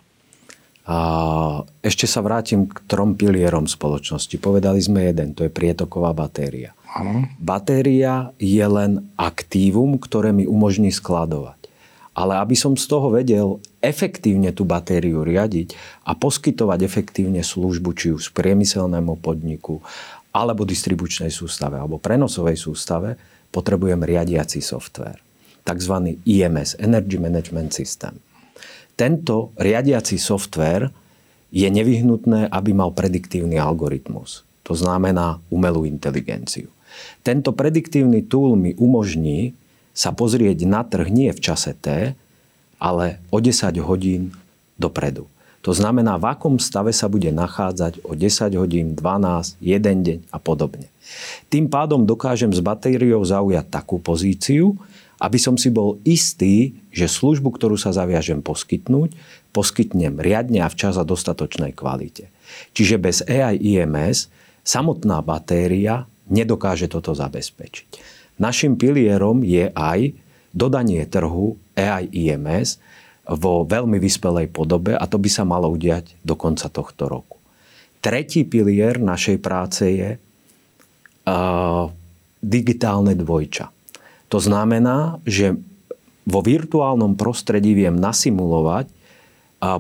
Ešte 1.83 2.07
sa 2.07 2.23
vrátim 2.23 2.63
k 2.71 2.79
trom 2.87 3.19
pilierom 3.19 3.67
spoločnosti. 3.67 4.31
Povedali 4.39 4.79
sme 4.79 5.11
jeden, 5.11 5.35
to 5.35 5.43
je 5.43 5.51
prietoková 5.51 6.15
batéria. 6.15 6.71
Ano. 6.95 7.27
Batéria 7.43 8.31
je 8.39 8.63
len 8.63 9.11
aktívum, 9.19 9.99
ktoré 9.99 10.31
mi 10.31 10.47
umožní 10.47 10.95
skladovať. 10.95 11.59
Ale 12.17 12.39
aby 12.39 12.55
som 12.57 12.73
z 12.73 12.87
toho 12.89 13.13
vedel 13.13 13.61
efektívne 13.83 14.49
tú 14.55 14.65
batériu 14.65 15.21
riadiť 15.21 15.77
a 16.07 16.17
poskytovať 16.17 16.79
efektívne 16.81 17.45
službu, 17.45 17.89
či 17.93 18.07
už 18.15 18.33
priemyselnému 18.33 19.21
podniku, 19.21 19.83
alebo 20.33 20.65
distribučnej 20.65 21.29
sústave, 21.29 21.77
alebo 21.77 22.01
prenosovej 22.01 22.57
sústave, 22.57 23.19
potrebujem 23.53 24.01
riadiaci 24.01 24.63
software. 24.63 25.21
Takzvaný 25.61 26.17
IMS, 26.25 26.79
Energy 26.79 27.19
Management 27.21 27.75
System. 27.75 28.17
Tento 28.97 29.53
riadiaci 29.61 30.17
software 30.17 30.89
je 31.53 31.69
nevyhnutné, 31.69 32.49
aby 32.49 32.73
mal 32.73 32.91
prediktívny 32.91 33.61
algoritmus. 33.61 34.41
To 34.65 34.73
znamená 34.73 35.37
umelú 35.53 35.85
inteligenciu. 35.85 36.67
Tento 37.21 37.53
prediktívny 37.53 38.25
tool 38.25 38.57
mi 38.57 38.73
umožní 38.73 39.53
sa 39.93 40.09
pozrieť 40.11 40.65
na 40.65 40.81
trh 40.81 41.07
nie 41.13 41.29
v 41.29 41.39
čase 41.39 41.77
T, 41.77 42.17
ale 42.81 43.21
o 43.29 43.37
10 43.37 43.77
hodín 43.85 44.33
dopredu. 44.81 45.29
To 45.65 45.75
znamená, 45.75 46.15
v 46.15 46.31
akom 46.31 46.55
stave 46.57 46.95
sa 46.95 47.11
bude 47.11 47.27
nachádzať 47.29 48.01
o 48.07 48.15
10 48.15 48.55
hodín, 48.55 48.95
12, 48.95 49.61
1 49.61 50.07
deň 50.07 50.19
a 50.31 50.37
podobne. 50.41 50.87
Tým 51.51 51.67
pádom 51.67 52.01
dokážem 52.07 52.49
s 52.49 52.63
batériou 52.63 53.19
zaujať 53.21 53.67
takú 53.67 54.01
pozíciu, 54.01 54.73
aby 55.17 55.37
som 55.41 55.57
si 55.57 55.73
bol 55.73 55.97
istý, 56.05 56.77
že 56.97 57.05
službu, 57.05 57.53
ktorú 57.53 57.77
sa 57.77 57.93
zaviažem 57.93 58.41
poskytnúť, 58.41 59.13
poskytnem 59.53 60.17
riadne 60.17 60.65
a 60.65 60.71
včas 60.73 60.97
a 60.97 61.05
dostatočnej 61.05 61.77
kvalite. 61.77 62.33
Čiže 62.73 62.97
bez 62.97 63.21
AI 63.29 63.61
IMS 63.61 64.33
samotná 64.65 65.21
batéria 65.21 66.09
nedokáže 66.25 66.89
toto 66.89 67.13
zabezpečiť. 67.13 68.17
Našim 68.41 68.81
pilierom 68.81 69.45
je 69.45 69.69
aj 69.77 70.17
dodanie 70.57 71.05
trhu 71.05 71.57
AI 71.77 72.09
IMS 72.09 72.81
vo 73.29 73.67
veľmi 73.67 74.01
vyspelej 74.01 74.49
podobe 74.49 74.97
a 74.97 75.05
to 75.05 75.21
by 75.21 75.29
sa 75.29 75.45
malo 75.45 75.69
udiať 75.69 76.17
do 76.25 76.33
konca 76.33 76.65
tohto 76.71 77.05
roku. 77.05 77.37
Tretí 78.01 78.45
pilier 78.47 78.97
našej 78.97 79.37
práce 79.41 79.83
je 79.83 80.09
uh, 80.15 81.85
digitálne 82.39 83.13
dvojča. 83.17 83.67
To 84.31 84.39
znamená, 84.39 85.19
že 85.27 85.59
vo 86.27 86.43
virtuálnom 86.43 87.15
prostredí 87.15 87.71
viem 87.71 87.95
nasimulovať 87.95 88.91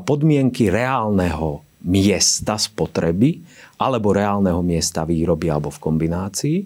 podmienky 0.07 0.71
reálneho 0.71 1.61
miesta 1.83 2.55
spotreby 2.55 3.43
alebo 3.77 4.15
reálneho 4.15 4.63
miesta 4.63 5.03
výroby 5.03 5.51
alebo 5.51 5.69
v 5.69 5.83
kombinácii. 5.83 6.59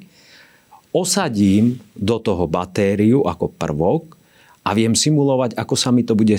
Osadím 0.94 1.82
do 1.98 2.22
toho 2.22 2.46
batériu 2.46 3.26
ako 3.26 3.52
prvok 3.52 4.16
a 4.62 4.78
viem 4.78 4.94
simulovať, 4.94 5.58
ako 5.58 5.76
sa 5.76 5.90
mi 5.90 6.06
to 6.06 6.14
bude 6.14 6.36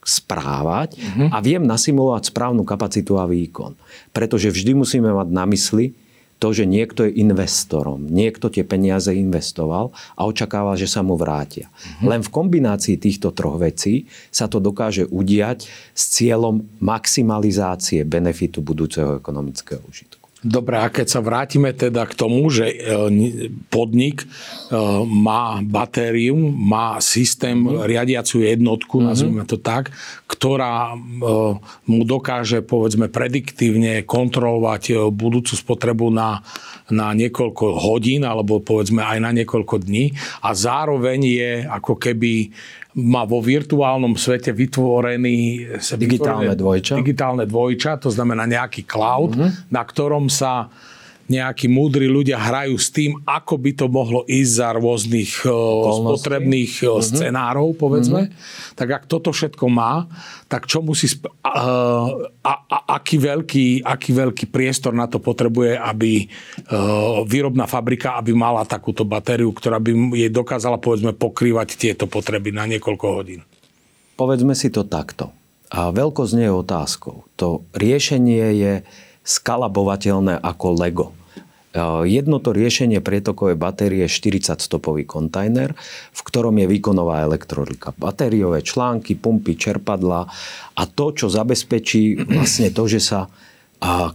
správať 0.00 0.96
mm-hmm. 0.96 1.28
a 1.30 1.38
viem 1.44 1.62
nasimulovať 1.62 2.32
správnu 2.32 2.64
kapacitu 2.64 3.20
a 3.20 3.28
výkon. 3.28 3.76
Pretože 4.10 4.48
vždy 4.48 4.72
musíme 4.72 5.12
mať 5.12 5.28
na 5.28 5.44
mysli, 5.48 5.92
to, 6.40 6.56
že 6.56 6.64
niekto 6.64 7.04
je 7.04 7.20
investorom, 7.20 8.08
niekto 8.08 8.48
tie 8.48 8.64
peniaze 8.64 9.12
investoval 9.12 9.92
a 10.16 10.24
očakáva, 10.24 10.72
že 10.74 10.88
sa 10.88 11.04
mu 11.04 11.14
vrátia. 11.20 11.68
Mm-hmm. 11.68 12.08
Len 12.08 12.20
v 12.24 12.32
kombinácii 12.32 12.96
týchto 12.96 13.36
troch 13.36 13.60
vecí 13.60 14.08
sa 14.32 14.48
to 14.48 14.56
dokáže 14.56 15.04
udiať 15.04 15.68
s 15.92 16.02
cieľom 16.16 16.64
maximalizácie 16.80 18.08
benefitu 18.08 18.64
budúceho 18.64 19.20
ekonomického 19.20 19.84
užitku. 19.84 20.19
Dobre, 20.40 20.80
a 20.80 20.88
keď 20.88 21.04
sa 21.04 21.20
vrátime 21.20 21.76
teda 21.76 22.08
k 22.08 22.16
tomu, 22.16 22.48
že 22.48 22.72
e, 22.72 22.76
podnik 23.68 24.24
e, 24.24 24.26
má 25.04 25.60
batériu, 25.60 26.32
má 26.40 26.96
systém, 27.04 27.60
mm-hmm. 27.60 27.84
riadiacu 27.84 28.40
jednotku, 28.40 28.96
mm-hmm. 28.96 29.10
nazvime 29.12 29.44
to 29.44 29.60
tak, 29.60 29.92
ktorá 30.24 30.96
e, 30.96 30.98
mu 31.84 32.02
dokáže 32.08 32.64
povedzme 32.64 33.12
prediktívne 33.12 34.00
kontrolovať 34.08 35.12
budúcu 35.12 35.52
spotrebu 35.52 36.08
na, 36.08 36.40
na 36.88 37.12
niekoľko 37.12 37.76
hodín 37.76 38.24
alebo 38.24 38.64
povedzme 38.64 39.04
aj 39.04 39.20
na 39.20 39.36
niekoľko 39.36 39.76
dní 39.84 40.16
a 40.40 40.56
zároveň 40.56 41.20
je 41.20 41.50
ako 41.68 42.00
keby 42.00 42.48
má 42.98 43.22
vo 43.22 43.38
virtuálnom 43.38 44.18
svete 44.18 44.50
vytvorený 44.50 45.68
digitálne 45.94 46.58
dvojča. 46.58 46.98
digitálne 46.98 47.44
dvojča, 47.46 48.02
to 48.02 48.10
znamená 48.10 48.50
nejaký 48.50 48.82
cloud, 48.82 49.38
mm-hmm. 49.38 49.70
na 49.70 49.82
ktorom 49.86 50.26
sa 50.26 50.66
nejakí 51.30 51.70
múdri 51.70 52.10
ľudia 52.10 52.42
hrajú 52.42 52.74
s 52.74 52.90
tým, 52.90 53.14
ako 53.22 53.54
by 53.54 53.70
to 53.78 53.86
mohlo 53.86 54.26
ísť 54.26 54.50
za 54.50 54.68
rôznych 54.74 55.46
Okolnosti. 55.46 56.02
spotrebných 56.02 56.72
mm-hmm. 56.82 57.06
scenárov, 57.06 57.78
povedzme. 57.78 58.26
Mm-hmm. 58.26 58.74
Tak 58.74 58.88
ak 58.90 59.04
toto 59.06 59.30
všetko 59.30 59.70
má, 59.70 60.10
tak 60.50 60.66
čo 60.66 60.82
musí... 60.82 61.06
Sp- 61.06 61.30
a, 61.46 61.54
a, 62.42 62.52
a, 62.66 62.78
aký, 62.98 63.22
veľký, 63.22 63.86
aký 63.86 64.10
veľký 64.10 64.50
priestor 64.50 64.90
na 64.90 65.06
to 65.06 65.22
potrebuje, 65.22 65.78
aby 65.78 66.26
výrobná 67.30 67.70
fabrika, 67.70 68.18
aby 68.18 68.34
mala 68.34 68.66
takúto 68.66 69.06
batériu, 69.06 69.54
ktorá 69.54 69.78
by 69.78 70.18
jej 70.18 70.34
dokázala, 70.34 70.82
povedzme, 70.82 71.14
pokrývať 71.14 71.78
tieto 71.78 72.10
potreby 72.10 72.50
na 72.50 72.66
niekoľko 72.66 73.06
hodín? 73.06 73.46
Povedzme 74.18 74.58
si 74.58 74.66
to 74.74 74.82
takto. 74.82 75.30
A 75.70 75.94
veľkosť 75.94 76.34
nie 76.34 76.50
je 76.50 76.58
otázkou. 76.58 77.30
To 77.38 77.62
riešenie 77.78 78.46
je 78.58 78.72
skalabovateľné 79.22 80.42
ako 80.42 80.66
Lego. 80.74 81.06
Jedno 82.02 82.42
to 82.42 82.50
riešenie 82.50 82.98
prietokovej 82.98 83.54
batérie 83.54 84.02
je 84.02 84.10
40-stopový 84.10 85.06
kontajner, 85.06 85.78
v 86.10 86.20
ktorom 86.26 86.58
je 86.58 86.66
výkonová 86.66 87.22
elektrolika. 87.22 87.94
Batériové 87.94 88.66
články, 88.66 89.14
pumpy, 89.14 89.54
čerpadla 89.54 90.26
a 90.74 90.82
to, 90.90 91.14
čo 91.14 91.30
zabezpečí 91.30 92.26
vlastne 92.26 92.74
to, 92.74 92.90
že 92.90 92.98
sa 92.98 93.30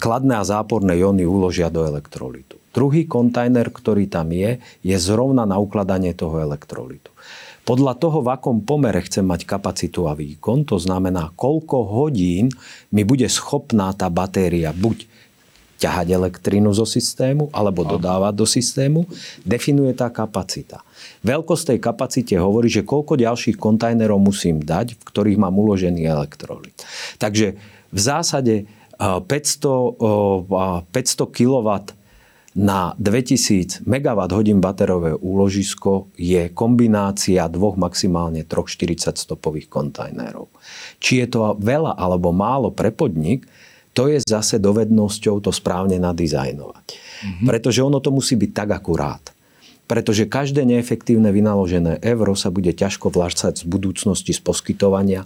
kladné 0.03 0.35
a 0.35 0.43
záporné 0.43 0.99
jóny 0.99 1.23
uložia 1.23 1.71
do 1.71 1.87
elektrolitu. 1.87 2.59
Druhý 2.75 3.07
kontajner, 3.07 3.71
ktorý 3.71 4.11
tam 4.11 4.35
je, 4.35 4.59
je 4.83 4.97
zrovna 4.99 5.47
na 5.47 5.55
ukladanie 5.55 6.11
toho 6.11 6.43
elektrolitu. 6.43 7.07
Podľa 7.63 7.97
toho, 7.97 8.19
v 8.19 8.35
akom 8.35 8.61
pomere 8.67 8.99
chcem 9.01 9.23
mať 9.23 9.47
kapacitu 9.47 10.05
a 10.05 10.13
výkon, 10.13 10.67
to 10.67 10.75
znamená, 10.75 11.31
koľko 11.39 11.87
hodín 11.87 12.51
mi 12.91 13.07
bude 13.07 13.25
schopná 13.31 13.95
tá 13.95 14.11
batéria 14.11 14.75
buď 14.75 15.07
ťahať 15.75 16.07
elektrínu 16.15 16.71
zo 16.71 16.87
systému 16.87 17.51
alebo 17.51 17.83
dodávať 17.83 18.33
do 18.35 18.47
systému, 18.47 19.03
definuje 19.43 19.91
tá 19.91 20.07
kapacita. 20.07 20.81
Veľkosť 21.21 21.75
tej 21.75 21.79
kapacite 21.83 22.35
hovorí, 22.39 22.71
že 22.71 22.87
koľko 22.87 23.19
ďalších 23.19 23.59
kontajnerov 23.59 24.17
musím 24.17 24.63
dať, 24.63 24.95
v 24.95 25.03
ktorých 25.03 25.41
mám 25.41 25.57
uložený 25.59 26.07
elektrolit. 26.07 26.79
Takže 27.19 27.59
v 27.91 27.99
zásade 27.99 28.71
500, 28.95 30.47
500 30.87 31.35
kW 31.35 31.69
na 32.55 32.95
2000 32.95 33.83
MWh 33.83 34.55
baterové 34.63 35.11
úložisko 35.11 36.07
je 36.15 36.47
kombinácia 36.55 37.43
dvoch 37.51 37.75
maximálne 37.75 38.47
troch 38.47 38.71
40 38.71 39.11
stopových 39.19 39.67
kontajnerov. 39.67 40.47
Či 41.03 41.19
je 41.19 41.27
to 41.27 41.59
veľa 41.59 41.99
alebo 41.99 42.31
málo 42.31 42.71
pre 42.71 42.95
podnik, 42.95 43.43
to 43.95 44.11
je 44.11 44.19
zase 44.19 44.59
dovednosťou 44.59 45.39
to 45.39 45.55
správne 45.55 45.95
nadizajnovať. 45.95 46.85
Mm-hmm. 46.91 47.47
Pretože 47.47 47.79
ono 47.79 48.03
to 48.03 48.11
musí 48.11 48.35
byť 48.35 48.51
tak 48.51 48.69
akurát. 48.75 49.23
Pretože 49.87 50.27
každé 50.27 50.67
neefektívne 50.67 51.31
vynaložené 51.31 52.03
euro 52.03 52.35
sa 52.35 52.51
bude 52.51 52.75
ťažko 52.75 53.07
vláčať 53.13 53.63
z 53.63 53.65
budúcnosti 53.69 54.35
z 54.35 54.41
poskytovania 54.43 55.23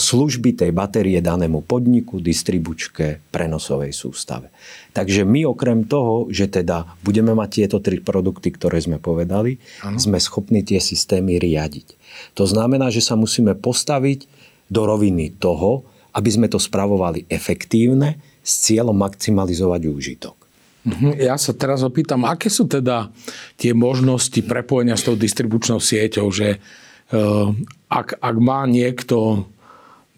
služby 0.00 0.56
tej 0.56 0.72
batérie 0.72 1.20
danému 1.20 1.68
podniku, 1.68 2.16
distribučke, 2.16 3.20
prenosovej 3.28 3.92
sústave. 3.92 4.48
Takže 4.96 5.28
my 5.28 5.44
okrem 5.44 5.84
toho, 5.84 6.32
že 6.32 6.48
teda 6.48 6.96
budeme 7.04 7.36
mať 7.36 7.48
tieto 7.52 7.76
tri 7.84 8.00
produkty, 8.00 8.48
ktoré 8.56 8.80
sme 8.80 8.96
povedali, 8.96 9.60
ano. 9.84 10.00
sme 10.00 10.16
schopní 10.16 10.64
tie 10.64 10.80
systémy 10.80 11.36
riadiť. 11.36 11.92
To 12.40 12.48
znamená, 12.48 12.88
že 12.88 13.04
sa 13.04 13.20
musíme 13.20 13.52
postaviť 13.52 14.24
do 14.72 14.88
roviny 14.88 15.36
toho, 15.36 15.84
aby 16.14 16.30
sme 16.30 16.46
to 16.46 16.62
spravovali 16.62 17.26
efektívne 17.26 18.16
s 18.40 18.70
cieľom 18.70 18.94
maximalizovať 18.94 19.82
úžitok. 19.90 20.36
Mhm. 20.84 21.16
Ja 21.16 21.34
sa 21.40 21.56
teraz 21.56 21.80
opýtam, 21.80 22.28
aké 22.28 22.52
sú 22.52 22.68
teda 22.68 23.08
tie 23.56 23.72
možnosti 23.72 24.36
prepojenia 24.44 25.00
s 25.00 25.04
tou 25.08 25.16
distribučnou 25.16 25.80
sieťou, 25.80 26.28
že 26.28 26.60
uh, 26.60 27.48
ak, 27.88 28.20
ak 28.20 28.36
má 28.36 28.68
niekto 28.68 29.48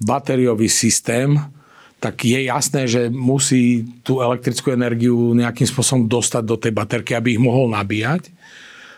batériový 0.03 0.67
systém, 0.67 1.39
tak 2.03 2.29
je 2.29 2.51
jasné, 2.51 2.85
že 2.85 3.09
musí 3.09 3.87
tú 4.05 4.21
elektrickú 4.21 4.75
energiu 4.75 5.33
nejakým 5.33 5.65
spôsobom 5.65 6.05
dostať 6.05 6.43
do 6.45 6.57
tej 6.61 6.75
baterky, 6.75 7.17
aby 7.17 7.39
ich 7.39 7.43
mohol 7.43 7.73
nabíjať. 7.73 8.29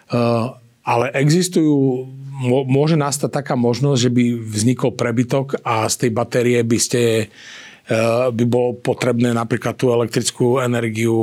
Uh, 0.08 0.56
ale 0.82 1.12
existujú, 1.20 2.08
môže 2.46 2.94
nastať 2.94 3.30
taká 3.42 3.54
možnosť, 3.58 3.98
že 3.98 4.10
by 4.14 4.24
vznikol 4.38 4.94
prebytok 4.94 5.58
a 5.66 5.90
z 5.90 6.06
tej 6.06 6.10
batérie 6.14 6.62
by 6.62 6.78
ste 6.78 7.00
uh, 7.26 8.30
by 8.30 8.44
bolo 8.46 8.78
potrebné 8.78 9.34
napríklad 9.34 9.74
tú 9.74 9.90
elektrickú 9.90 10.62
energiu 10.62 11.14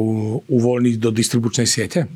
uvoľniť 0.46 0.96
do 1.00 1.10
distribučnej 1.16 1.68
siete? 1.70 2.12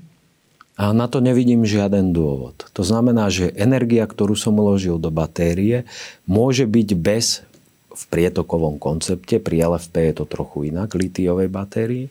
A 0.79 0.95
na 0.95 1.11
to 1.11 1.19
nevidím 1.19 1.67
žiaden 1.67 2.15
dôvod. 2.15 2.55
To 2.71 2.87
znamená, 2.87 3.27
že 3.27 3.51
energia, 3.59 4.07
ktorú 4.07 4.39
som 4.39 4.55
uložil 4.55 4.95
do 4.95 5.11
batérie, 5.11 5.83
môže 6.23 6.63
byť 6.63 6.89
bez 6.95 7.43
v 7.89 8.03
prietokovom 8.07 8.79
koncepte, 8.79 9.43
pri 9.43 9.75
LFP 9.75 9.95
je 10.07 10.13
to 10.23 10.25
trochu 10.29 10.71
inak, 10.71 10.95
litiovej 10.95 11.51
batérii. 11.51 12.07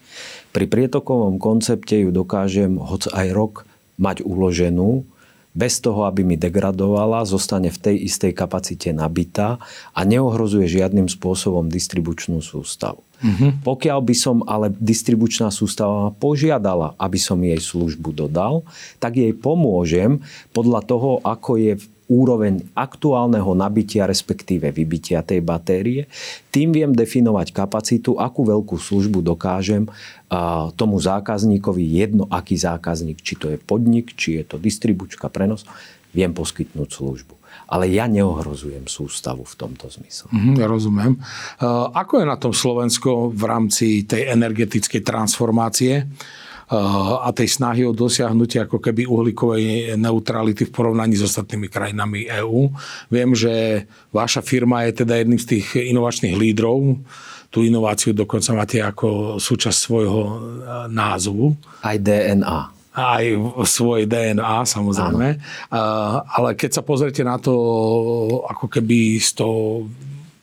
Pri 0.52 0.68
prietokovom 0.68 1.40
koncepte 1.40 1.96
ju 1.96 2.12
dokážem 2.12 2.76
hoc 2.76 3.08
aj 3.08 3.28
rok 3.32 3.64
mať 3.96 4.20
uloženú, 4.20 5.08
bez 5.58 5.82
toho, 5.82 6.06
aby 6.06 6.22
mi 6.22 6.38
degradovala, 6.38 7.26
zostane 7.26 7.74
v 7.74 7.78
tej 7.82 7.96
istej 8.06 8.30
kapacite 8.30 8.94
nabitá 8.94 9.58
a 9.90 10.00
neohrozuje 10.06 10.70
žiadnym 10.70 11.10
spôsobom 11.10 11.66
distribučnú 11.66 12.38
sústavu. 12.38 13.02
Mm-hmm. 13.18 13.66
Pokiaľ 13.66 13.98
by 13.98 14.14
som 14.14 14.46
ale 14.46 14.70
distribučná 14.78 15.50
sústava 15.50 16.14
požiadala, 16.14 16.94
aby 17.02 17.18
som 17.18 17.42
jej 17.42 17.58
službu 17.58 18.14
dodal, 18.14 18.62
tak 19.02 19.18
jej 19.18 19.34
pomôžem 19.34 20.22
podľa 20.54 20.86
toho, 20.86 21.18
ako 21.26 21.58
je 21.58 21.72
úroveň 22.08 22.64
aktuálneho 22.72 23.52
nabitia, 23.52 24.08
respektíve 24.08 24.72
vybitia 24.72 25.20
tej 25.20 25.44
batérie. 25.44 26.08
Tým 26.48 26.72
viem 26.72 26.90
definovať 26.90 27.52
kapacitu, 27.52 28.16
akú 28.16 28.48
veľkú 28.48 28.80
službu 28.80 29.20
dokážem 29.20 29.84
tomu 30.74 30.96
zákazníkovi, 30.96 31.84
jedno 31.84 32.24
aký 32.32 32.56
zákazník, 32.56 33.20
či 33.20 33.36
to 33.36 33.52
je 33.52 33.60
podnik, 33.60 34.16
či 34.16 34.40
je 34.40 34.44
to 34.48 34.56
distribučka, 34.56 35.28
prenos, 35.28 35.68
viem 36.16 36.32
poskytnúť 36.32 36.88
službu 36.88 37.38
ale 37.68 37.92
ja 37.92 38.08
neohrozujem 38.08 38.88
sústavu 38.88 39.44
v 39.44 39.54
tomto 39.60 39.92
zmysle. 39.92 40.32
Mm, 40.32 40.56
ja 40.56 40.66
rozumiem. 40.66 41.20
Ako 41.92 42.24
je 42.24 42.26
na 42.26 42.40
tom 42.40 42.56
Slovensko 42.56 43.28
v 43.28 43.42
rámci 43.44 44.08
tej 44.08 44.32
energetickej 44.32 45.04
transformácie? 45.04 46.08
A 46.68 47.28
tej 47.32 47.48
snahy 47.48 47.88
o 47.88 47.96
dosiahnutie 47.96 48.60
ako 48.60 48.76
keby 48.76 49.08
uhlíkovej 49.08 49.96
neutrality 49.96 50.68
v 50.68 50.74
porovnaní 50.74 51.16
s 51.16 51.24
ostatnými 51.24 51.72
krajinami 51.72 52.28
EÚ. 52.28 52.68
Viem, 53.08 53.32
že 53.32 53.84
vaša 54.12 54.44
firma 54.44 54.84
je 54.84 55.00
teda 55.04 55.16
jedným 55.16 55.40
z 55.40 55.56
tých 55.56 55.66
inovačných 55.88 56.36
lídrov. 56.36 57.00
Tú 57.48 57.64
inováciu 57.64 58.12
dokonca 58.12 58.52
máte 58.52 58.84
ako 58.84 59.40
súčasť 59.40 59.78
svojho 59.80 60.20
e, 60.20 60.30
názvu. 60.92 61.56
Aj 61.80 61.96
DNA 61.96 62.76
aj 62.98 63.24
svoje 63.62 64.10
DNA 64.10 64.66
samozrejme. 64.66 65.38
Áno. 65.70 66.26
Ale 66.26 66.58
keď 66.58 66.70
sa 66.74 66.82
pozriete 66.82 67.22
na 67.22 67.38
to 67.38 67.54
ako 68.42 68.66
keby 68.66 69.22
z 69.22 69.38
toho 69.38 69.86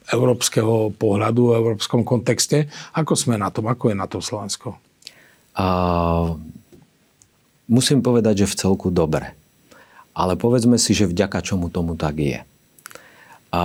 európskeho 0.07 0.95
pohľadu, 0.95 1.51
v 1.51 1.57
európskom 1.59 2.07
kontexte, 2.07 2.71
ako 2.95 3.11
sme 3.17 3.35
na 3.35 3.51
tom, 3.51 3.67
ako 3.67 3.91
je 3.91 3.95
na 3.99 4.07
tom 4.07 4.23
Slovensko? 4.23 4.84
Musím 7.65 7.99
povedať, 8.05 8.45
že 8.45 8.51
v 8.51 8.57
celku 8.59 8.87
dobre. 8.93 9.33
Ale 10.15 10.39
povedzme 10.39 10.79
si, 10.79 10.95
že 10.95 11.09
vďaka 11.09 11.43
čomu 11.43 11.67
tomu 11.67 11.99
tak 11.99 12.19
je. 12.19 12.39
A 13.55 13.63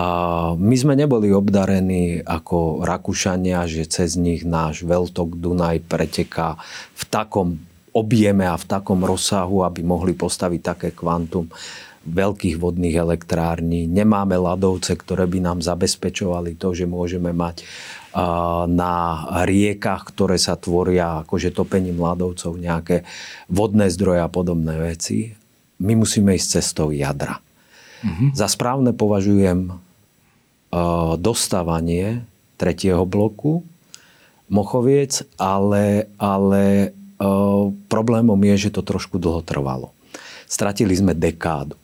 my 0.54 0.76
sme 0.78 0.94
neboli 0.94 1.34
obdarení 1.34 2.22
ako 2.22 2.86
Rakúšania, 2.86 3.66
že 3.66 3.90
cez 3.90 4.14
nich 4.14 4.46
náš 4.46 4.86
veľtok 4.86 5.34
Dunaj 5.34 5.82
preteká 5.90 6.58
v 6.94 7.04
takom 7.10 7.58
objeme 7.90 8.46
a 8.46 8.54
v 8.54 8.70
takom 8.70 9.02
rozsahu, 9.02 9.66
aby 9.66 9.82
mohli 9.82 10.14
postaviť 10.14 10.60
také 10.62 10.88
kvantum 10.94 11.50
veľkých 12.06 12.56
vodných 12.56 12.96
elektrární. 12.96 13.90
Nemáme 13.90 14.38
ľadovce, 14.38 14.94
ktoré 14.94 15.26
by 15.26 15.38
nám 15.42 15.58
zabezpečovali 15.58 16.54
to, 16.54 16.70
že 16.70 16.86
môžeme 16.86 17.34
mať 17.34 17.66
na 18.66 18.94
riekach, 19.46 20.02
ktoré 20.10 20.34
sa 20.34 20.58
tvoria 20.58 21.22
akože 21.22 21.54
topením 21.54 22.02
ľadovcov, 22.02 22.58
nejaké 22.58 23.06
vodné 23.46 23.86
zdroje 23.86 24.20
a 24.20 24.32
podobné 24.32 24.74
veci. 24.82 25.38
My 25.78 25.94
musíme 25.94 26.34
ísť 26.34 26.58
cestou 26.58 26.90
jadra. 26.90 27.38
Mm-hmm. 28.02 28.34
Za 28.34 28.50
správne 28.50 28.90
považujem 28.90 29.78
dostávanie 31.18 32.26
tretieho 32.58 33.06
bloku 33.06 33.62
Mochoviec, 34.50 35.22
ale, 35.38 36.10
ale 36.18 36.90
problémom 37.86 38.38
je, 38.50 38.66
že 38.66 38.74
to 38.74 38.82
trošku 38.82 39.22
dlho 39.22 39.46
trvalo. 39.46 39.94
Stratili 40.50 40.98
sme 40.98 41.14
dekádu. 41.14 41.78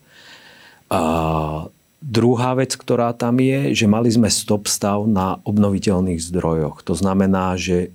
Druhá 2.06 2.54
vec, 2.54 2.78
ktorá 2.78 3.10
tam 3.10 3.42
je, 3.42 3.74
že 3.74 3.90
mali 3.90 4.06
sme 4.06 4.30
stop 4.30 4.70
stav 4.70 5.10
na 5.10 5.42
obnoviteľných 5.42 6.22
zdrojoch. 6.22 6.86
To 6.86 6.94
znamená, 6.94 7.58
že 7.58 7.90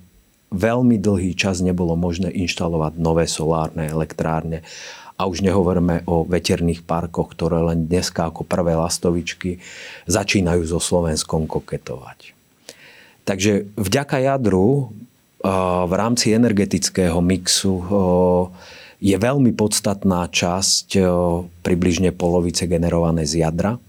veľmi 0.52 1.00
dlhý 1.00 1.32
čas 1.32 1.64
nebolo 1.64 1.96
možné 1.96 2.28
inštalovať 2.28 3.00
nové 3.00 3.24
solárne 3.24 3.88
elektrárne. 3.88 4.60
A 5.16 5.24
už 5.24 5.40
nehovoríme 5.40 6.04
o 6.04 6.28
veterných 6.28 6.84
parkoch, 6.84 7.32
ktoré 7.32 7.64
len 7.64 7.88
dneska 7.88 8.28
ako 8.28 8.44
prvé 8.44 8.76
lastovičky 8.76 9.64
začínajú 10.04 10.60
so 10.68 10.76
Slovenskom 10.76 11.48
koketovať. 11.48 12.36
Takže 13.24 13.64
vďaka 13.80 14.28
jadru 14.28 14.92
v 15.88 15.92
rámci 15.96 16.36
energetického 16.36 17.16
mixu 17.24 17.80
je 19.00 19.16
veľmi 19.16 19.56
podstatná 19.56 20.28
časť 20.28 21.00
približne 21.64 22.12
polovice 22.12 22.68
generované 22.68 23.24
z 23.24 23.48
jadra 23.48 23.80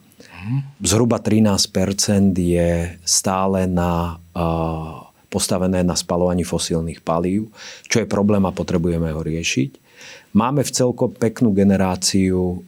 Zhruba 0.83 1.17
13% 1.23 2.35
je 2.35 2.99
stále 3.07 3.65
na, 3.67 4.19
postavené 5.31 5.81
na 5.81 5.95
spalovaní 5.95 6.43
fosílnych 6.43 7.01
palív, 7.01 7.49
čo 7.87 8.03
je 8.03 8.07
problém 8.07 8.43
a 8.45 8.55
potrebujeme 8.55 9.09
ho 9.09 9.21
riešiť. 9.23 9.79
Máme 10.33 10.65
v 10.65 10.73
celko 10.73 11.13
peknú 11.13 11.53
generáciu 11.53 12.65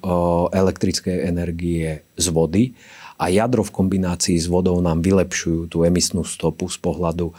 elektrickej 0.54 1.26
energie 1.26 2.06
z 2.16 2.28
vody 2.30 2.72
a 3.18 3.28
jadro 3.28 3.66
v 3.66 3.76
kombinácii 3.76 4.38
s 4.38 4.48
vodou 4.48 4.78
nám 4.80 5.02
vylepšujú 5.02 5.72
tú 5.72 5.84
emisnú 5.84 6.24
stopu 6.24 6.70
z 6.70 6.78
pohľadu 6.80 7.34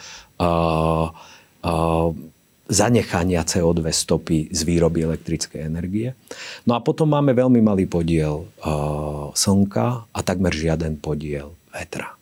zanechania 2.67 3.47
CO2 3.47 3.95
stopy 3.95 4.51
z 4.51 4.61
výroby 4.67 5.07
elektrickej 5.07 5.63
energie. 5.63 6.19
No 6.67 6.75
a 6.75 6.83
potom 6.83 7.07
máme 7.07 7.31
veľmi 7.31 7.63
malý 7.63 7.87
podiel 7.87 8.43
uh, 8.43 9.31
slnka 9.33 10.11
a 10.11 10.19
takmer 10.27 10.51
žiaden 10.51 10.99
podiel 10.99 11.55
vetra. 11.71 12.19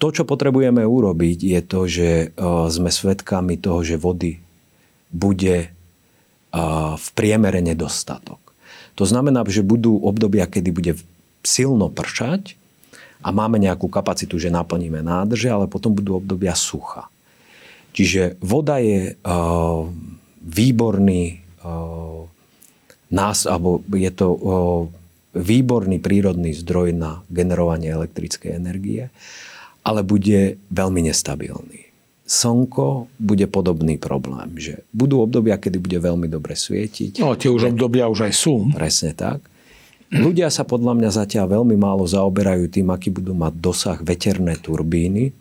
To, 0.00 0.08
čo 0.08 0.24
potrebujeme 0.24 0.80
urobiť, 0.80 1.38
je 1.44 1.60
to, 1.66 1.80
že 1.84 2.10
uh, 2.32 2.70
sme 2.70 2.88
svedkami 2.88 3.58
toho, 3.60 3.82
že 3.82 4.00
vody 4.00 4.38
bude 5.10 5.68
uh, 5.68 6.94
v 6.94 7.06
priemere 7.18 7.58
nedostatok. 7.58 8.38
To 8.94 9.04
znamená, 9.04 9.42
že 9.50 9.66
budú 9.66 9.98
obdobia, 9.98 10.46
kedy 10.46 10.70
bude 10.70 10.92
silno 11.42 11.90
pršať 11.90 12.54
a 13.20 13.28
máme 13.34 13.58
nejakú 13.60 13.90
kapacitu, 13.90 14.38
že 14.40 14.52
naplníme 14.52 15.02
nádrže, 15.04 15.50
ale 15.50 15.66
potom 15.66 15.92
budú 15.92 16.16
obdobia 16.16 16.54
sucha. 16.56 17.10
Čiže 18.00 18.40
voda 18.40 18.80
je 18.80 19.12
uh, 19.12 19.84
výborný 20.40 21.44
uh, 21.60 22.24
nás, 23.12 23.44
alebo 23.44 23.84
je 23.92 24.08
to 24.08 24.28
uh, 24.32 24.40
výborný 25.36 26.00
prírodný 26.00 26.56
zdroj 26.56 26.96
na 26.96 27.20
generovanie 27.28 27.92
elektrickej 27.92 28.56
energie, 28.56 29.12
ale 29.84 30.00
bude 30.00 30.56
veľmi 30.72 31.12
nestabilný. 31.12 31.92
Slnko 32.24 33.12
bude 33.20 33.44
podobný 33.52 34.00
problém, 34.00 34.56
že 34.56 34.80
budú 34.96 35.20
obdobia, 35.20 35.60
kedy 35.60 35.76
bude 35.76 36.00
veľmi 36.00 36.24
dobre 36.24 36.56
svietiť. 36.56 37.20
No, 37.20 37.36
tie 37.36 37.52
už 37.52 37.76
obdobia 37.76 38.08
už 38.08 38.30
aj 38.30 38.32
sú. 38.32 38.64
Presne 38.72 39.12
tak. 39.12 39.44
Ľudia 40.08 40.48
sa 40.48 40.64
podľa 40.64 40.96
mňa 40.96 41.10
zatiaľ 41.12 41.60
veľmi 41.60 41.76
málo 41.76 42.08
zaoberajú 42.08 42.72
tým, 42.72 42.88
aký 42.88 43.12
budú 43.12 43.36
mať 43.36 43.54
dosah 43.60 43.98
veterné 44.00 44.56
turbíny, 44.56 45.36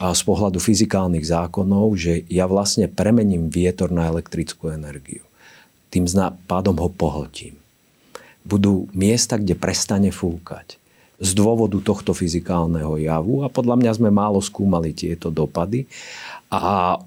z 0.00 0.22
pohľadu 0.26 0.58
fyzikálnych 0.58 1.22
zákonov, 1.22 1.94
že 1.94 2.26
ja 2.26 2.50
vlastne 2.50 2.90
premením 2.90 3.46
vietor 3.46 3.94
na 3.94 4.10
elektrickú 4.10 4.74
energiu. 4.74 5.22
Tým 5.94 6.10
pádom 6.50 6.74
ho 6.82 6.90
pohltím. 6.90 7.54
Budú 8.42 8.90
miesta, 8.90 9.38
kde 9.38 9.54
prestane 9.54 10.10
fúkať. 10.10 10.76
Z 11.22 11.38
dôvodu 11.38 11.78
tohto 11.78 12.10
fyzikálneho 12.10 12.98
javu 12.98 13.46
a 13.46 13.48
podľa 13.48 13.78
mňa 13.78 13.92
sme 13.94 14.10
málo 14.10 14.42
skúmali 14.42 14.90
tieto 14.90 15.30
dopady 15.30 15.86
a 16.50 16.98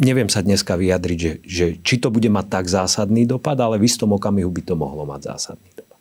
neviem 0.00 0.32
sa 0.32 0.40
dneska 0.40 0.80
vyjadriť, 0.80 1.18
že, 1.20 1.32
že 1.44 1.66
či 1.84 2.00
to 2.00 2.08
bude 2.08 2.26
mať 2.32 2.46
tak 2.48 2.66
zásadný 2.72 3.28
dopad, 3.28 3.60
ale 3.60 3.76
v 3.76 3.84
istom 3.84 4.16
okamihu 4.16 4.48
by 4.48 4.62
to 4.64 4.74
mohlo 4.80 5.04
mať 5.04 5.28
zásadný 5.28 5.70
dopad. 5.76 6.00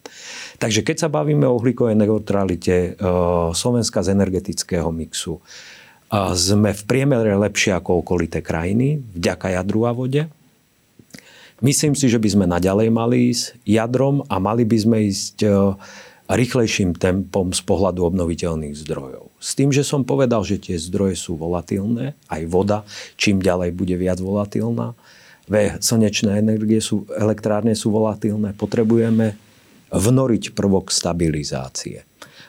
Takže 0.57 0.81
keď 0.81 0.97
sa 1.05 1.09
bavíme 1.11 1.45
o 1.45 1.59
uhlíkovej 1.59 1.99
neutralite 1.99 2.75
e, 2.75 2.89
Slovenska 3.53 4.01
z 4.01 4.15
energetického 4.15 4.89
mixu, 4.89 5.43
sme 6.11 6.71
v 6.71 6.81
priemere 6.87 7.35
lepšie 7.35 7.75
ako 7.75 7.99
okolité 8.03 8.39
krajiny, 8.39 9.03
vďaka 9.11 9.59
jadru 9.59 9.87
a 9.87 9.91
vode. 9.91 10.23
Myslím 11.59 11.97
si, 11.97 12.07
že 12.07 12.21
by 12.21 12.29
sme 12.31 12.45
naďalej 12.45 12.87
mali 12.93 13.33
ísť 13.33 13.59
jadrom 13.65 14.23
a 14.29 14.37
mali 14.37 14.61
by 14.61 14.77
sme 14.77 14.97
ísť 15.09 15.37
e, 15.41 15.49
rýchlejším 16.29 16.93
tempom 16.95 17.49
z 17.49 17.61
pohľadu 17.65 18.13
obnoviteľných 18.13 18.77
zdrojov. 18.77 19.33
S 19.41 19.57
tým, 19.57 19.73
že 19.73 19.81
som 19.81 20.05
povedal, 20.05 20.45
že 20.45 20.61
tie 20.61 20.77
zdroje 20.77 21.17
sú 21.17 21.33
volatilné, 21.33 22.13
aj 22.29 22.41
voda 22.45 22.85
čím 23.17 23.41
ďalej 23.41 23.73
bude 23.73 23.97
viac 23.97 24.21
volatilná, 24.21 24.93
slnečné 25.81 26.39
energie 26.39 26.77
sú, 26.77 27.07
elektrárne 27.09 27.73
sú 27.73 27.89
volatilné, 27.89 28.53
potrebujeme 28.53 29.33
vnoriť 29.91 30.51
prvok 30.55 30.91
stabilizácie. 30.91 32.06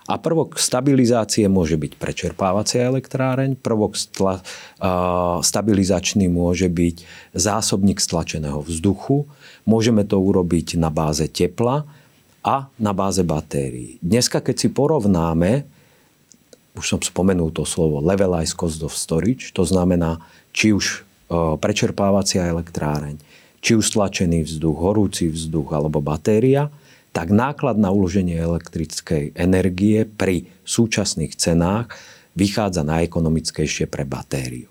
A 0.08 0.16
prvok 0.16 0.56
stabilizácie 0.56 1.44
môže 1.52 1.76
byť 1.76 2.00
prečerpávacia 2.00 2.88
elektráreň, 2.88 3.60
prvok 3.60 3.92
stla, 3.92 4.40
stabilizačný 5.44 6.32
môže 6.32 6.72
byť 6.72 7.04
zásobník 7.36 8.00
stlačeného 8.00 8.64
vzduchu, 8.64 9.28
môžeme 9.68 10.08
to 10.08 10.16
urobiť 10.16 10.80
na 10.80 10.88
báze 10.88 11.28
tepla 11.28 11.84
a 12.40 12.72
na 12.80 12.92
báze 12.96 13.20
batérií. 13.20 14.00
Dneska, 14.00 14.40
keď 14.40 14.56
si 14.56 14.68
porovnáme, 14.72 15.68
už 16.72 16.84
som 16.88 17.00
spomenul 17.04 17.52
to 17.52 17.68
slovo 17.68 18.00
levelized 18.00 18.56
cost 18.56 18.80
of 18.80 18.96
storage, 18.96 19.52
to 19.52 19.68
znamená, 19.68 20.24
či 20.56 20.72
už 20.72 21.04
uh, 21.28 21.60
prečerpávacia 21.60 22.48
elektráreň, 22.48 23.20
či 23.60 23.76
už 23.76 23.92
stlačený 23.92 24.48
vzduch, 24.48 24.78
horúci 24.78 25.28
vzduch 25.28 25.68
alebo 25.76 26.00
batéria, 26.00 26.72
tak 27.18 27.34
náklad 27.34 27.74
na 27.82 27.90
uloženie 27.90 28.38
elektrickej 28.38 29.34
energie 29.34 30.06
pri 30.06 30.46
súčasných 30.62 31.34
cenách 31.34 31.90
vychádza 32.38 32.86
najekonomickejšie 32.86 33.90
pre 33.90 34.06
batériu. 34.06 34.70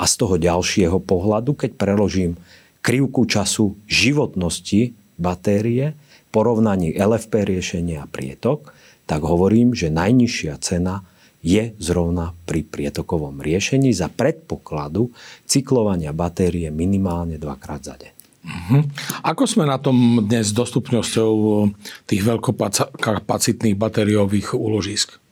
A 0.00 0.08
z 0.08 0.14
toho 0.16 0.40
ďalšieho 0.40 1.04
pohľadu, 1.04 1.52
keď 1.52 1.76
preložím 1.76 2.40
krivku 2.80 3.28
času 3.28 3.76
životnosti 3.84 4.96
batérie, 5.20 5.92
porovnaní 6.32 6.96
LFP 6.96 7.44
riešenia 7.44 8.08
a 8.08 8.08
prietok, 8.08 8.72
tak 9.04 9.20
hovorím, 9.28 9.76
že 9.76 9.92
najnižšia 9.92 10.56
cena 10.64 11.04
je 11.44 11.76
zrovna 11.76 12.32
pri 12.48 12.64
prietokovom 12.64 13.44
riešení 13.44 13.92
za 13.92 14.08
predpokladu 14.08 15.12
cyklovania 15.44 16.16
batérie 16.16 16.72
minimálne 16.72 17.36
dvakrát 17.36 17.84
za 17.84 18.00
deň. 18.00 18.21
Uh-huh. 18.42 18.82
Ako 19.22 19.46
sme 19.46 19.70
na 19.70 19.78
tom 19.78 20.26
dnes 20.26 20.50
s 20.50 20.54
dostupnosťou 20.54 21.70
tých 22.10 22.22
veľkokapacitných 22.26 23.78
batériových 23.78 24.58
úložisk? 24.58 25.22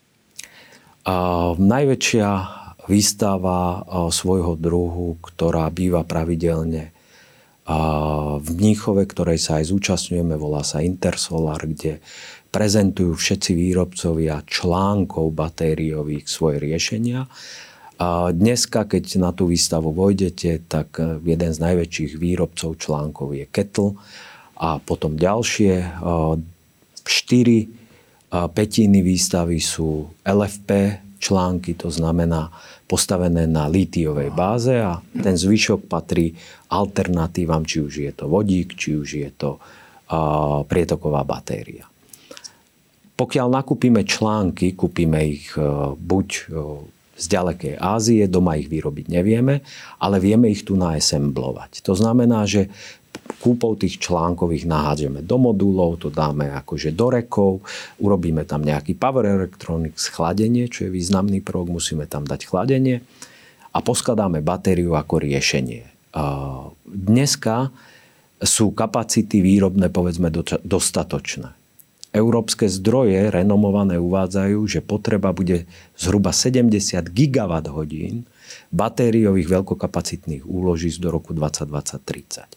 Uh, 1.02 1.58
najväčšia 1.58 2.28
výstava 2.86 3.82
uh, 3.82 4.14
svojho 4.14 4.54
druhu, 4.54 5.18
ktorá 5.26 5.66
býva 5.74 6.06
pravidelne 6.06 6.94
uh, 7.66 8.38
v 8.38 8.48
Mníchove, 8.54 9.02
ktorej 9.10 9.42
sa 9.42 9.58
aj 9.58 9.74
zúčastňujeme, 9.74 10.38
volá 10.38 10.62
sa 10.62 10.78
Intersolar, 10.78 11.58
kde 11.66 11.98
prezentujú 12.54 13.18
všetci 13.18 13.50
výrobcovia 13.58 14.46
článkov 14.46 15.34
batériových 15.34 16.30
svoje 16.30 16.62
riešenia 16.62 17.26
a 18.00 18.32
dneska, 18.32 18.88
keď 18.88 19.20
na 19.20 19.28
tú 19.28 19.52
výstavu 19.52 19.92
vojdete, 19.92 20.64
tak 20.64 20.96
e, 20.96 21.20
jeden 21.20 21.52
z 21.52 21.58
najväčších 21.60 22.16
výrobcov 22.16 22.80
článkov 22.80 23.36
je 23.36 23.44
Kettle 23.44 24.00
a 24.56 24.80
potom 24.80 25.20
ďalšie 25.20 25.84
e, 25.84 25.88
štyri 27.04 27.58
e, 27.60 27.68
petiny 28.32 29.04
výstavy 29.04 29.60
sú 29.60 30.08
LFP 30.24 30.96
články, 31.20 31.76
to 31.76 31.92
znamená 31.92 32.48
postavené 32.88 33.44
na 33.44 33.68
lítiovej 33.68 34.32
báze 34.32 34.80
a 34.80 35.04
ten 35.12 35.36
zvyšok 35.36 35.84
patrí 35.84 36.32
alternatívam, 36.72 37.68
či 37.68 37.84
už 37.84 37.92
je 38.08 38.12
to 38.16 38.32
vodík, 38.32 38.80
či 38.80 38.96
už 38.96 39.08
je 39.20 39.30
to 39.36 39.60
prietoková 40.66 41.22
batéria. 41.22 41.86
Pokiaľ 43.14 43.46
nakúpime 43.46 44.02
články, 44.02 44.74
kúpime 44.74 45.22
ich 45.22 45.54
buď 45.94 46.50
z 47.20 47.26
ďalekej 47.28 47.76
Ázie, 47.76 48.24
doma 48.24 48.56
ich 48.56 48.72
vyrobiť 48.72 49.12
nevieme, 49.12 49.60
ale 50.00 50.16
vieme 50.16 50.48
ich 50.48 50.64
tu 50.64 50.80
naesemblovať. 50.80 51.84
To 51.84 51.92
znamená, 51.92 52.48
že 52.48 52.72
kúpou 53.38 53.78
tých 53.78 54.00
článkových 54.00 54.66
nahádžeme 54.66 55.20
do 55.22 55.36
modulov, 55.38 56.00
to 56.02 56.08
dáme 56.08 56.50
akože 56.50 56.96
do 56.96 57.12
rekov, 57.12 57.60
urobíme 58.02 58.42
tam 58.48 58.64
nejaký 58.64 58.96
power 58.98 59.28
electronics 59.28 60.08
chladenie, 60.10 60.66
čo 60.66 60.88
je 60.88 60.90
významný 60.90 61.44
prvok, 61.44 61.70
musíme 61.70 62.08
tam 62.08 62.24
dať 62.26 62.48
chladenie 62.48 63.04
a 63.70 63.78
poskladáme 63.78 64.42
batériu 64.42 64.98
ako 64.98 65.22
riešenie. 65.22 65.86
Dneska 66.88 67.70
sú 68.40 68.72
kapacity 68.74 69.44
výrobné 69.44 69.92
povedzme 69.92 70.32
dostatočné. 70.64 71.59
Európske 72.10 72.66
zdroje 72.66 73.30
renomované 73.30 73.94
uvádzajú, 74.02 74.58
že 74.66 74.82
potreba 74.82 75.30
bude 75.30 75.70
zhruba 75.94 76.34
70 76.34 76.74
gigawatt 77.14 77.70
hodín 77.70 78.26
batériových 78.74 79.62
veľkokapacitných 79.62 80.42
úložíc 80.42 80.98
do 80.98 81.14
roku 81.14 81.30
2020-30. 81.30 82.50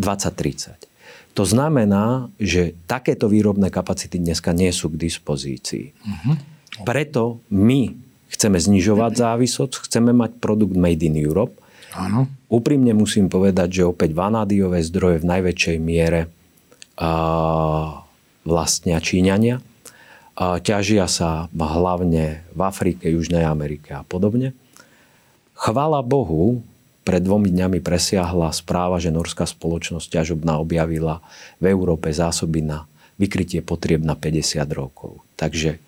2030. 0.00 0.96
To 1.36 1.44
znamená, 1.44 2.32
že 2.40 2.72
takéto 2.88 3.28
výrobné 3.28 3.68
kapacity 3.68 4.16
dneska 4.16 4.56
nie 4.56 4.72
sú 4.72 4.88
k 4.88 4.96
dispozícii. 4.96 5.92
Uh-huh. 5.92 6.40
Preto 6.88 7.44
my 7.52 7.92
chceme 8.32 8.56
znižovať 8.56 9.12
závislosť, 9.20 9.84
chceme 9.84 10.16
mať 10.16 10.40
produkt 10.40 10.72
Made 10.72 11.04
in 11.04 11.20
Europe. 11.20 11.60
Áno. 11.92 12.32
Úprimne 12.48 12.96
musím 12.96 13.28
povedať, 13.28 13.80
že 13.80 13.88
opäť 13.88 14.16
vanádiové 14.16 14.80
zdroje 14.80 15.20
v 15.20 15.28
najväčšej 15.28 15.76
miere 15.80 16.32
uh, 16.96 18.05
vlastnia 18.46 19.02
Číňania. 19.02 19.58
Ťažia 20.38 21.10
sa 21.10 21.50
hlavne 21.50 22.46
v 22.54 22.60
Afrike, 22.62 23.10
Južnej 23.10 23.42
Amerike 23.42 23.98
a 23.98 24.06
podobne. 24.06 24.54
Chvala 25.58 26.06
Bohu, 26.06 26.62
pred 27.02 27.18
dvomi 27.18 27.50
dňami 27.50 27.82
presiahla 27.82 28.54
správa, 28.54 29.02
že 29.02 29.10
norská 29.10 29.44
spoločnosť 29.50 30.06
ťažobná 30.06 30.62
objavila 30.62 31.26
v 31.58 31.74
Európe 31.74 32.14
zásoby 32.14 32.62
na 32.62 32.86
vykrytie 33.18 33.66
potrieb 33.66 34.06
na 34.06 34.14
50 34.14 34.62
rokov. 34.70 35.18
Takže 35.34 35.82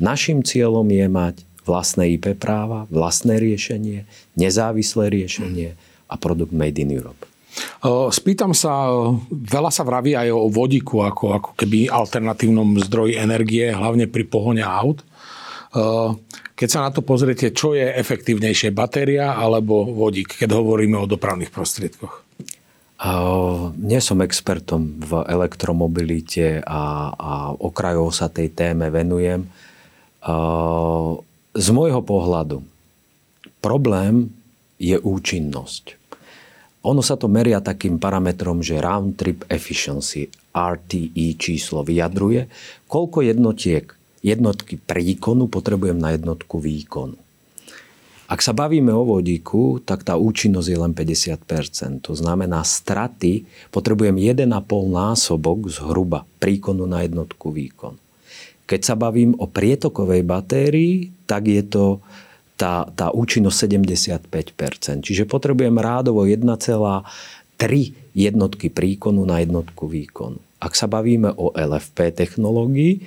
našim 0.00 0.40
cieľom 0.40 0.88
je 0.88 1.06
mať 1.12 1.36
vlastné 1.68 2.16
IP 2.16 2.32
práva, 2.40 2.88
vlastné 2.88 3.36
riešenie, 3.36 4.08
nezávislé 4.40 5.12
riešenie, 5.12 5.76
a 6.08 6.16
produkt 6.16 6.56
made 6.56 6.80
in 6.80 6.88
Europe. 6.88 7.27
Spýtam 8.10 8.54
sa, 8.54 8.90
veľa 9.30 9.70
sa 9.70 9.82
vraví 9.82 10.14
aj 10.14 10.30
o 10.30 10.46
vodíku 10.50 11.02
ako, 11.02 11.24
ako 11.36 11.50
keby 11.58 11.90
alternatívnom 11.90 12.78
zdroji 12.86 13.18
energie, 13.18 13.70
hlavne 13.70 14.06
pri 14.06 14.24
pohone 14.26 14.62
aut. 14.62 15.02
Keď 16.58 16.68
sa 16.70 16.86
na 16.86 16.90
to 16.90 17.06
pozriete, 17.06 17.54
čo 17.54 17.74
je 17.74 17.86
efektívnejšie, 17.86 18.74
batéria 18.74 19.34
alebo 19.38 19.86
vodík, 19.86 20.38
keď 20.38 20.58
hovoríme 20.58 20.98
o 20.98 21.10
dopravných 21.10 21.54
prostriedkoch? 21.54 22.26
Nie 23.78 24.02
som 24.02 24.18
expertom 24.26 24.98
v 24.98 25.22
elektromobilite 25.30 26.58
a, 26.66 27.14
a 27.14 27.32
okrajovo 27.54 28.10
sa 28.10 28.26
tej 28.26 28.50
téme 28.54 28.90
venujem. 28.90 29.46
Z 31.54 31.68
môjho 31.70 32.02
pohľadu 32.02 32.58
problém 33.62 34.34
je 34.82 34.98
účinnosť. 34.98 35.97
Ono 36.86 37.02
sa 37.02 37.18
to 37.18 37.26
meria 37.26 37.58
takým 37.58 37.98
parametrom, 37.98 38.62
že 38.62 38.78
round 38.78 39.18
trip 39.18 39.42
efficiency, 39.50 40.30
RTE 40.54 41.26
číslo 41.34 41.82
vyjadruje, 41.82 42.46
koľko 42.86 43.26
jednotiek, 43.26 43.90
jednotky 44.22 44.78
príkonu 44.78 45.50
potrebujem 45.50 45.98
na 45.98 46.14
jednotku 46.14 46.62
výkonu. 46.62 47.18
Ak 48.28 48.44
sa 48.44 48.52
bavíme 48.52 48.92
o 48.92 49.08
vodíku, 49.08 49.80
tak 49.80 50.04
tá 50.04 50.20
účinnosť 50.20 50.68
je 50.68 50.78
len 50.78 50.92
50%. 50.92 52.04
To 52.04 52.12
znamená, 52.12 52.60
straty 52.60 53.48
potrebujem 53.72 54.20
1,5 54.20 54.44
násobok 54.92 55.72
zhruba 55.72 56.28
príkonu 56.36 56.84
na 56.84 57.08
jednotku 57.08 57.48
výkonu. 57.48 57.96
Keď 58.68 58.80
sa 58.84 59.00
bavím 59.00 59.32
o 59.40 59.48
prietokovej 59.48 60.28
batérii, 60.28 61.08
tak 61.24 61.48
je 61.48 61.64
to 61.64 62.04
tá, 62.58 62.90
tá 62.90 63.14
účinnosť 63.14 63.70
75%. 64.26 65.06
Čiže 65.06 65.30
potrebujem 65.30 65.78
rádovo 65.78 66.26
1,3 66.26 66.58
jednotky 68.18 68.66
príkonu 68.68 69.22
na 69.22 69.38
jednotku 69.38 69.86
výkonu. 69.86 70.42
Ak 70.58 70.74
sa 70.74 70.90
bavíme 70.90 71.30
o 71.38 71.54
LFP 71.54 72.10
technológii, 72.18 73.06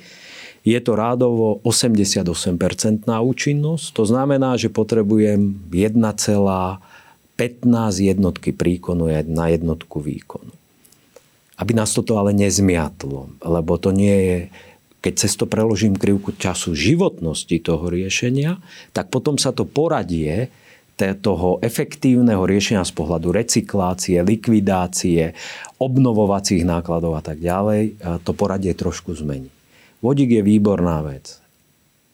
je 0.64 0.78
to 0.80 0.96
rádovo 0.96 1.60
88% 1.66 3.04
na 3.04 3.20
účinnosť. 3.20 3.86
To 3.92 4.04
znamená, 4.08 4.56
že 4.56 4.72
potrebujem 4.72 5.52
1,15 5.68 6.80
jednotky 8.00 8.50
príkonu 8.56 9.12
na 9.28 9.52
jednotku 9.52 10.00
výkonu. 10.00 10.54
Aby 11.60 11.76
nás 11.76 11.92
toto 11.92 12.16
ale 12.16 12.32
nezmiatlo, 12.32 13.28
lebo 13.44 13.72
to 13.76 13.92
nie 13.92 14.16
je 14.16 14.38
keď 15.02 15.12
cez 15.18 15.34
to 15.34 15.50
preložím 15.50 15.98
krivku 15.98 16.30
času 16.38 16.78
životnosti 16.78 17.58
toho 17.58 17.90
riešenia, 17.90 18.62
tak 18.94 19.10
potom 19.10 19.34
sa 19.34 19.50
to 19.50 19.66
poradie 19.66 20.54
toho 21.02 21.58
efektívneho 21.58 22.46
riešenia 22.46 22.86
z 22.86 22.94
pohľadu 22.94 23.34
recyklácie, 23.34 24.22
likvidácie, 24.22 25.34
obnovovacích 25.82 26.62
nákladov 26.62 27.18
a 27.18 27.22
tak 27.26 27.42
ďalej, 27.42 27.98
to 28.22 28.30
poradie 28.30 28.70
trošku 28.70 29.10
zmení. 29.18 29.50
Vodík 29.98 30.30
je 30.38 30.46
výborná 30.46 31.02
vec. 31.02 31.42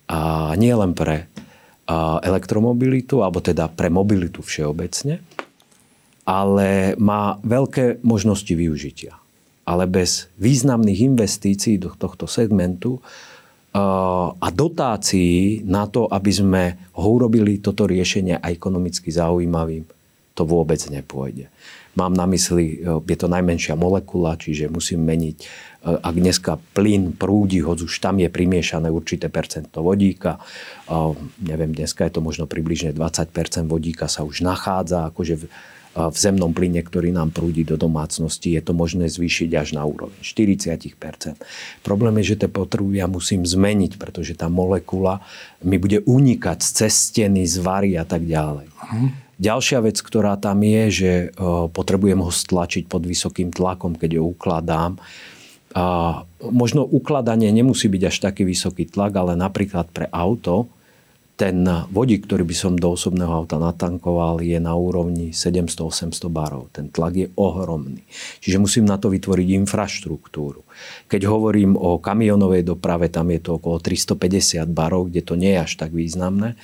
A 0.09 0.57
nie 0.57 0.73
len 0.73 0.97
pre 0.97 1.29
elektromobilitu, 2.25 3.21
alebo 3.21 3.45
teda 3.45 3.69
pre 3.69 3.93
mobilitu 3.93 4.41
všeobecne, 4.41 5.21
ale 6.25 6.97
má 6.97 7.37
veľké 7.45 8.01
možnosti 8.01 8.53
využitia. 8.57 9.18
Ale 9.69 9.85
bez 9.85 10.33
významných 10.41 11.13
investícií 11.13 11.77
do 11.77 11.93
tohto 11.93 12.25
segmentu 12.25 13.05
a 14.41 14.49
dotácií 14.49 15.61
na 15.69 15.85
to, 15.85 16.09
aby 16.09 16.33
sme 16.33 16.63
ho 16.97 17.09
urobili 17.13 17.61
toto 17.61 17.85
riešenie 17.85 18.41
aj 18.41 18.57
ekonomicky 18.57 19.13
zaujímavým, 19.13 19.85
to 20.33 20.43
vôbec 20.49 20.81
nepôjde. 20.89 21.53
Mám 21.99 22.15
na 22.15 22.31
mysli, 22.31 22.79
je 22.87 23.17
to 23.19 23.27
najmenšia 23.27 23.75
molekula, 23.75 24.39
čiže 24.39 24.71
musím 24.71 25.03
meniť 25.03 25.39
E, 25.79 25.95
ak 25.95 26.15
dneska 26.15 26.59
plyn 26.75 27.15
prúdi, 27.15 27.63
hoď 27.63 27.87
už 27.87 28.03
tam 28.03 28.19
je 28.19 28.27
primiešané 28.27 28.91
určité 28.91 29.31
percento 29.31 29.81
vodíka, 29.81 30.43
neviem, 31.39 31.71
dneska 31.71 32.09
je 32.09 32.19
to 32.19 32.21
možno 32.25 32.51
približne 32.51 32.91
20% 32.91 33.31
vodíka 33.71 34.11
sa 34.11 34.27
už 34.27 34.43
nachádza 34.43 35.13
akože 35.13 35.35
v, 35.39 35.45
v 35.95 36.17
zemnom 36.17 36.51
plyne, 36.51 36.83
ktorý 36.83 37.15
nám 37.15 37.31
prúdi 37.31 37.63
do 37.63 37.79
domácnosti, 37.79 38.57
je 38.57 38.63
to 38.65 38.73
možné 38.75 39.07
zvýšiť 39.07 39.51
až 39.55 39.69
na 39.79 39.87
úroveň 39.87 40.19
40 40.19 40.75
Problém 41.87 42.15
je, 42.23 42.35
že 42.35 42.41
tie 42.43 42.51
potrubia 42.51 43.07
musím 43.07 43.47
zmeniť, 43.47 44.01
pretože 44.01 44.35
tá 44.35 44.51
molekula 44.51 45.23
mi 45.63 45.79
bude 45.79 46.03
unikať 46.03 46.59
z 46.59 46.91
steny, 46.91 47.47
z 47.47 47.57
vary 47.63 47.95
a 47.95 48.03
tak 48.03 48.27
ďalej. 48.27 48.67
Uh-huh. 48.67 49.28
Ďalšia 49.39 49.79
vec, 49.87 50.03
ktorá 50.03 50.35
tam 50.35 50.67
je, 50.67 50.83
že 50.91 51.11
potrebujem 51.71 52.19
ho 52.19 52.31
stlačiť 52.35 52.91
pod 52.91 53.07
vysokým 53.07 53.55
tlakom, 53.55 53.95
keď 53.95 54.19
ho 54.19 54.35
ukladám 54.35 54.99
a 55.79 55.87
možno 56.43 56.83
ukladanie 56.83 57.55
nemusí 57.55 57.87
byť 57.87 58.03
až 58.03 58.17
taký 58.19 58.43
vysoký 58.43 58.91
tlak, 58.91 59.15
ale 59.15 59.39
napríklad 59.39 59.95
pre 59.95 60.11
auto 60.11 60.67
ten 61.39 61.63
vodík, 61.95 62.27
ktorý 62.27 62.43
by 62.43 62.57
som 62.57 62.75
do 62.75 62.99
osobného 62.99 63.31
auta 63.31 63.63
natankoval, 63.63 64.43
je 64.43 64.59
na 64.59 64.75
úrovni 64.75 65.31
700-800 65.31 66.19
barov. 66.27 66.67
Ten 66.75 66.91
tlak 66.91 67.15
je 67.15 67.31
ohromný. 67.39 68.03
Čiže 68.43 68.59
musím 68.59 68.91
na 68.91 68.99
to 68.99 69.07
vytvoriť 69.07 69.55
infraštruktúru. 69.63 70.67
Keď 71.07 71.31
hovorím 71.31 71.79
o 71.79 72.03
kamionovej 72.03 72.67
doprave, 72.67 73.07
tam 73.07 73.31
je 73.31 73.39
to 73.39 73.63
okolo 73.63 73.79
350 73.79 74.67
barov, 74.67 75.15
kde 75.15 75.23
to 75.23 75.39
nie 75.39 75.55
je 75.55 75.63
až 75.63 75.79
tak 75.79 75.95
významné 75.95 76.59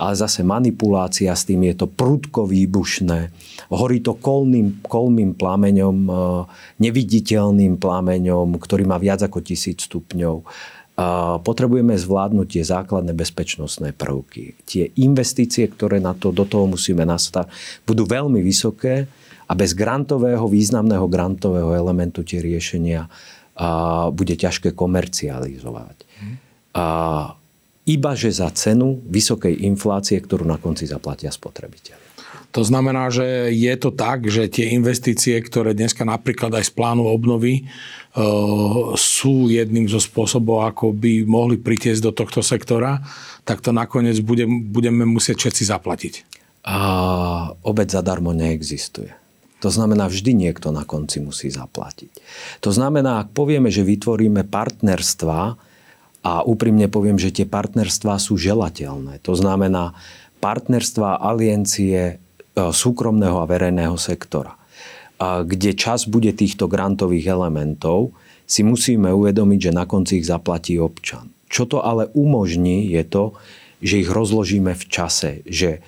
ale 0.00 0.16
zase 0.16 0.40
manipulácia 0.40 1.36
s 1.36 1.44
tým 1.44 1.68
je 1.68 1.84
to 1.84 1.86
prudko 1.86 2.48
výbušné. 2.48 3.28
Horí 3.68 4.00
to 4.00 4.16
kolným, 4.16 4.80
kolmým 4.80 5.36
plameňom, 5.36 5.96
e, 6.08 6.12
neviditeľným 6.80 7.76
plameňom, 7.76 8.56
ktorý 8.56 8.88
má 8.88 8.96
viac 8.96 9.20
ako 9.20 9.44
tisíc 9.44 9.84
stupňov. 9.84 10.48
Potrebujeme 11.40 11.96
zvládnuť 11.96 12.60
tie 12.60 12.60
základné 12.60 13.16
bezpečnostné 13.16 13.96
prvky. 13.96 14.52
Tie 14.68 14.92
investície, 15.00 15.64
ktoré 15.64 15.96
na 15.96 16.12
to, 16.12 16.28
do 16.28 16.44
toho 16.44 16.68
musíme 16.68 17.08
nastaviť, 17.08 17.48
budú 17.88 18.04
veľmi 18.04 18.44
vysoké 18.44 19.08
a 19.48 19.52
bez 19.56 19.72
grantového, 19.72 20.44
významného 20.44 21.08
grantového 21.08 21.72
elementu 21.72 22.20
tie 22.20 22.44
riešenia 22.44 23.08
bude 24.12 24.36
ťažké 24.36 24.76
komercializovať. 24.76 25.96
Hmm 26.20 26.36
iba 27.90 28.14
že 28.14 28.30
za 28.30 28.46
cenu 28.54 29.02
vysokej 29.10 29.66
inflácie, 29.66 30.22
ktorú 30.22 30.46
na 30.46 30.56
konci 30.62 30.86
zaplatia 30.86 31.34
spotrebiteľ. 31.34 32.10
To 32.50 32.66
znamená, 32.66 33.14
že 33.14 33.54
je 33.54 33.74
to 33.78 33.94
tak, 33.94 34.26
že 34.26 34.50
tie 34.50 34.74
investície, 34.74 35.38
ktoré 35.38 35.70
dneska 35.70 36.02
napríklad 36.02 36.50
aj 36.50 36.66
z 36.66 36.72
plánu 36.74 37.06
obnovy 37.06 37.62
e, 37.62 37.64
sú 38.98 39.46
jedným 39.46 39.86
zo 39.86 40.02
spôsobov, 40.02 40.66
ako 40.66 40.90
by 40.90 41.22
mohli 41.30 41.62
pritiesť 41.62 42.02
do 42.02 42.10
tohto 42.10 42.42
sektora, 42.42 42.98
tak 43.46 43.62
to 43.62 43.70
nakoniec 43.70 44.18
bude, 44.18 44.50
budeme 44.50 45.06
musieť 45.06 45.46
všetci 45.46 45.62
zaplatiť. 45.70 46.14
A 46.66 46.76
obec 47.62 47.86
zadarmo 47.86 48.34
neexistuje. 48.34 49.14
To 49.62 49.70
znamená, 49.70 50.10
vždy 50.10 50.34
niekto 50.34 50.74
na 50.74 50.82
konci 50.82 51.22
musí 51.22 51.52
zaplatiť. 51.52 52.10
To 52.66 52.74
znamená, 52.74 53.22
ak 53.22 53.36
povieme, 53.36 53.70
že 53.70 53.86
vytvoríme 53.86 54.48
partnerstva, 54.48 55.69
a 56.20 56.44
úprimne 56.44 56.86
poviem, 56.92 57.16
že 57.16 57.32
tie 57.32 57.48
partnerstvá 57.48 58.20
sú 58.20 58.36
želateľné. 58.36 59.24
To 59.24 59.32
znamená 59.32 59.96
partnerstva, 60.44 61.20
aliencie 61.20 61.96
e, 62.00 62.14
súkromného 62.56 63.40
a 63.40 63.48
verejného 63.48 63.96
sektora. 63.96 64.56
A 65.20 65.44
kde 65.44 65.76
čas 65.76 66.08
bude 66.08 66.32
týchto 66.32 66.68
grantových 66.68 67.32
elementov, 67.32 68.12
si 68.50 68.66
musíme 68.66 69.14
uvedomiť, 69.14 69.70
že 69.70 69.76
na 69.76 69.84
konci 69.86 70.18
ich 70.18 70.26
zaplatí 70.26 70.74
občan. 70.80 71.30
Čo 71.46 71.70
to 71.70 71.78
ale 71.86 72.10
umožní, 72.18 72.90
je 72.90 73.04
to, 73.06 73.24
že 73.78 74.02
ich 74.02 74.10
rozložíme 74.10 74.74
v 74.74 74.84
čase. 74.90 75.46
Že 75.46 75.78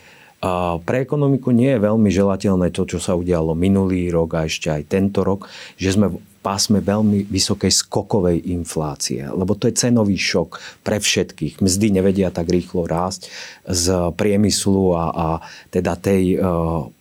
pre 0.82 0.96
ekonomiku 1.06 1.54
nie 1.54 1.74
je 1.74 1.84
veľmi 1.86 2.10
želateľné 2.10 2.74
to, 2.74 2.82
čo 2.86 2.98
sa 2.98 3.14
udialo 3.14 3.54
minulý 3.54 4.10
rok 4.10 4.38
a 4.38 4.46
ešte 4.46 4.74
aj 4.74 4.90
tento 4.90 5.22
rok, 5.22 5.46
že 5.78 5.94
sme 5.94 6.18
pásme 6.42 6.82
veľmi 6.82 7.30
vysokej 7.30 7.70
skokovej 7.70 8.50
inflácie, 8.50 9.22
lebo 9.30 9.54
to 9.54 9.70
je 9.70 9.78
cenový 9.78 10.18
šok 10.18 10.82
pre 10.82 10.98
všetkých. 10.98 11.62
Mzdy 11.62 11.86
nevedia 11.94 12.34
tak 12.34 12.50
rýchlo 12.50 12.90
rásť 12.90 13.30
z 13.64 14.10
priemyslu 14.18 14.98
a, 14.98 15.04
a 15.14 15.28
teda 15.70 15.94
tej 15.94 16.34
e, 16.34 16.38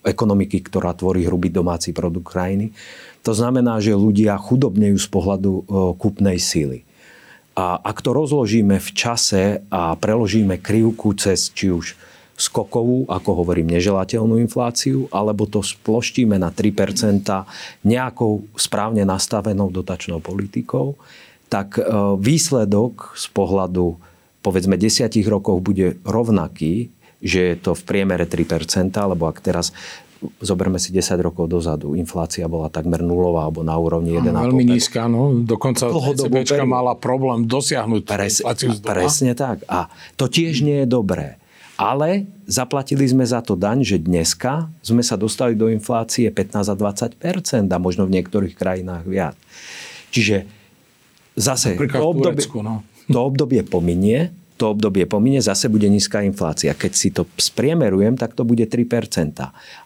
ekonomiky, 0.06 0.62
ktorá 0.62 0.93
tvorí 0.93 1.25
hrubý 1.25 1.49
domáci 1.49 1.89
produkt 1.89 2.30
krajiny. 2.30 2.69
To 3.25 3.34
znamená, 3.34 3.82
že 3.82 3.97
ľudia 3.97 4.38
chudobnejú 4.38 4.97
z 5.01 5.08
pohľadu 5.10 5.51
e, 5.51 5.62
kúpnej 5.97 6.38
síly. 6.38 6.86
A 7.58 7.82
ak 7.82 7.99
to 7.99 8.15
rozložíme 8.15 8.80
v 8.80 8.89
čase 8.95 9.65
a 9.67 9.97
preložíme 9.97 10.62
krivku 10.62 11.17
cez 11.17 11.51
či 11.51 11.73
už 11.73 11.99
skokovú, 12.41 13.06
ako 13.06 13.45
hovorím, 13.45 13.77
neželateľnú 13.77 14.41
infláciu, 14.41 15.06
alebo 15.13 15.45
to 15.45 15.62
sploštíme 15.62 16.41
na 16.41 16.49
3% 16.49 17.21
nejakou 17.86 18.49
správne 18.58 19.06
nastavenou 19.06 19.69
dotačnou 19.69 20.17
politikou, 20.17 20.97
tak 21.54 21.77
e, 21.77 21.86
výsledok 22.17 23.13
z 23.13 23.25
pohľadu 23.30 24.01
povedzme 24.41 24.73
10 24.73 25.13
rokov 25.30 25.62
bude 25.62 26.01
rovnaký, 26.01 26.89
že 27.21 27.54
je 27.54 27.56
to 27.62 27.77
v 27.77 27.84
priemere 27.86 28.25
3%, 28.25 28.89
alebo 28.97 29.30
ak 29.30 29.38
teraz 29.45 29.69
zoberme 30.41 30.77
si 30.77 30.93
10 30.93 31.17
rokov 31.21 31.49
dozadu, 31.49 31.97
inflácia 31.97 32.45
bola 32.45 32.69
takmer 32.69 33.01
nulová 33.01 33.49
alebo 33.49 33.65
na 33.65 33.73
úrovni 33.73 34.17
1,5. 34.17 34.34
Veľmi 34.34 34.65
nízka, 34.65 35.10
no. 35.10 35.34
Dokonca 35.34 35.89
ECBčka 35.89 36.65
mala 36.65 36.93
problém 36.93 37.49
dosiahnuť 37.49 38.01
Pres, 38.06 38.41
infláciu 38.41 38.69
z 38.73 38.80
Presne 38.82 39.34
tak. 39.34 39.65
A 39.65 39.89
to 40.17 40.30
tiež 40.30 40.62
nie 40.62 40.86
je 40.86 40.88
dobré. 40.89 41.40
Ale 41.81 42.29
zaplatili 42.45 43.09
sme 43.09 43.25
za 43.25 43.41
to 43.41 43.57
daň, 43.57 43.81
že 43.81 43.97
dneska 43.97 44.69
sme 44.85 45.01
sa 45.01 45.17
dostali 45.17 45.57
do 45.57 45.65
inflácie 45.65 46.29
15 46.29 46.69
a 46.69 46.75
20 46.77 47.17
a 47.73 47.77
možno 47.81 48.05
v 48.05 48.21
niektorých 48.21 48.53
krajinách 48.53 49.09
viac. 49.09 49.33
Čiže 50.13 50.45
zase 51.33 51.73
to 51.73 52.05
obdobie, 52.05 52.45
no. 52.61 52.85
to 53.09 53.19
obdobie 53.19 53.65
pominie 53.65 54.29
to 54.62 54.78
obdobie 54.78 55.10
pominie, 55.10 55.41
zase 55.41 55.65
bude 55.74 55.89
nízka 55.89 56.21
inflácia. 56.21 56.78
Keď 56.78 56.91
si 56.93 57.10
to 57.10 57.26
spriemerujem, 57.41 58.13
tak 58.13 58.38
to 58.38 58.45
bude 58.45 58.62
3%. 58.62 58.86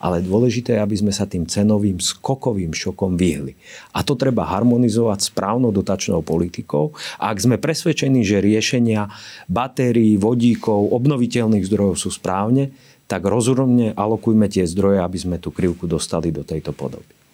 Ale 0.03 0.19
dôležité 0.19 0.75
je, 0.75 0.83
aby 0.83 0.95
sme 0.99 1.15
sa 1.15 1.23
tým 1.23 1.47
cenovým 1.47 2.03
skokovým 2.03 2.75
šokom 2.75 3.15
vyhli. 3.15 3.55
A 3.95 4.03
to 4.03 4.19
treba 4.19 4.43
harmonizovať 4.43 5.31
správnou 5.31 5.71
dotačnou 5.71 6.19
politikou. 6.19 6.91
A 7.15 7.31
ak 7.31 7.39
sme 7.39 7.55
presvedčení, 7.55 8.27
že 8.27 8.43
riešenia 8.43 9.07
batérií, 9.47 10.19
vodíkov, 10.19 10.91
obnoviteľných 10.91 11.63
zdrojov 11.63 11.95
sú 11.95 12.11
správne, 12.11 12.75
tak 13.07 13.23
rozumne 13.23 13.95
alokujme 13.95 14.51
tie 14.51 14.67
zdroje, 14.67 14.99
aby 14.99 15.17
sme 15.17 15.37
tú 15.39 15.55
krivku 15.55 15.87
dostali 15.87 16.35
do 16.35 16.43
tejto 16.43 16.75
podoby. 16.75 17.24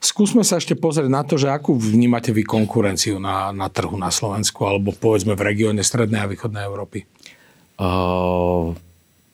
Skúsme 0.00 0.40
sa 0.48 0.56
ešte 0.56 0.72
pozrieť 0.72 1.12
na 1.12 1.20
to, 1.20 1.36
že 1.36 1.52
akú 1.52 1.76
vnímate 1.76 2.32
vy 2.32 2.40
konkurenciu 2.40 3.20
na, 3.20 3.52
na 3.52 3.68
trhu 3.68 4.00
na 4.00 4.08
Slovensku 4.08 4.64
alebo 4.64 4.96
povedzme 4.96 5.36
v 5.36 5.44
regióne 5.44 5.84
Strednej 5.84 6.24
a 6.24 6.30
Východnej 6.30 6.64
Európy. 6.64 7.04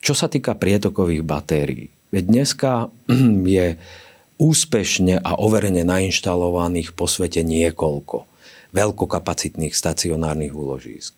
Čo 0.03 0.15
sa 0.15 0.27
týka 0.27 0.59
prietokových 0.59 1.23
batérií, 1.23 1.87
dneska 2.11 2.91
je 3.59 3.79
úspešne 4.37 5.23
a 5.23 5.39
overene 5.39 5.87
nainštalovaných 5.87 6.99
po 6.99 7.07
svete 7.07 7.47
niekoľko 7.47 8.27
veľkokapacitných 8.75 9.73
stacionárnych 9.73 10.53
úložísk. 10.53 11.15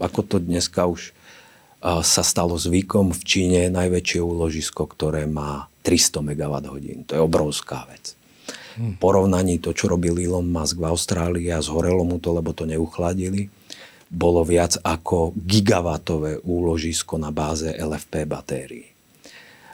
Ako 0.00 0.20
to 0.24 0.40
dneska 0.40 0.88
už 0.88 1.12
sa 1.84 2.22
stalo 2.24 2.56
zvykom, 2.56 3.12
v 3.12 3.22
Číne 3.24 3.60
najväčšie 3.72 4.20
úložisko, 4.20 4.88
ktoré 4.88 5.24
má 5.28 5.68
300 5.84 6.20
MWh. 6.20 7.08
To 7.08 7.12
je 7.16 7.20
obrovská 7.20 7.88
vec 7.88 8.19
porovnaní 8.98 9.60
to, 9.60 9.76
čo 9.76 9.90
robil 9.92 10.16
Elon 10.16 10.48
Musk 10.48 10.80
v 10.80 10.88
Austrálii 10.88 11.48
a 11.52 11.60
zhorelo 11.60 12.04
mu 12.06 12.16
to, 12.22 12.32
lebo 12.32 12.56
to 12.56 12.64
neuchladili, 12.64 13.52
bolo 14.10 14.42
viac 14.42 14.74
ako 14.82 15.36
gigawatové 15.38 16.42
úložisko 16.42 17.14
na 17.20 17.30
báze 17.30 17.70
LFP 17.70 18.26
batérií. 18.26 18.90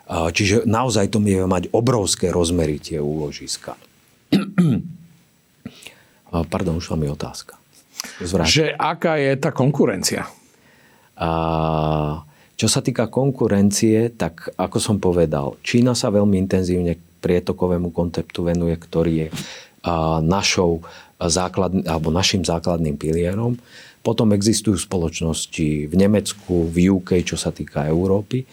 Čiže 0.06 0.68
naozaj 0.68 1.10
to 1.10 1.18
vie 1.18 1.42
mať 1.42 1.72
obrovské 1.74 2.30
rozmery 2.30 2.78
tie 2.78 3.02
úložiska. 3.02 3.74
Pardon, 6.52 6.78
už 6.78 6.94
mi 6.94 7.10
otázka. 7.10 7.58
Zvrátim. 8.22 8.52
Že 8.52 8.64
aká 8.76 9.18
je 9.18 9.32
tá 9.40 9.50
konkurencia? 9.50 10.28
A, 11.16 11.30
čo 12.54 12.68
sa 12.68 12.84
týka 12.84 13.08
konkurencie, 13.08 14.12
tak 14.14 14.52
ako 14.54 14.78
som 14.78 14.96
povedal, 15.00 15.56
Čína 15.64 15.96
sa 15.96 16.12
veľmi 16.12 16.36
intenzívne 16.38 17.00
prietokovému 17.26 17.90
konceptu 17.90 18.46
venuje, 18.46 18.78
ktorý 18.78 19.26
je 19.26 19.28
našou 20.22 20.86
základ, 21.18 21.74
alebo 21.82 22.14
našim 22.14 22.46
základným 22.46 22.94
pilierom. 22.94 23.58
Potom 24.06 24.30
existujú 24.30 24.78
spoločnosti 24.78 25.90
v 25.90 25.94
Nemecku, 25.98 26.70
v 26.70 26.94
UK, 26.94 27.26
čo 27.26 27.34
sa 27.34 27.50
týka 27.50 27.90
Európy, 27.90 28.46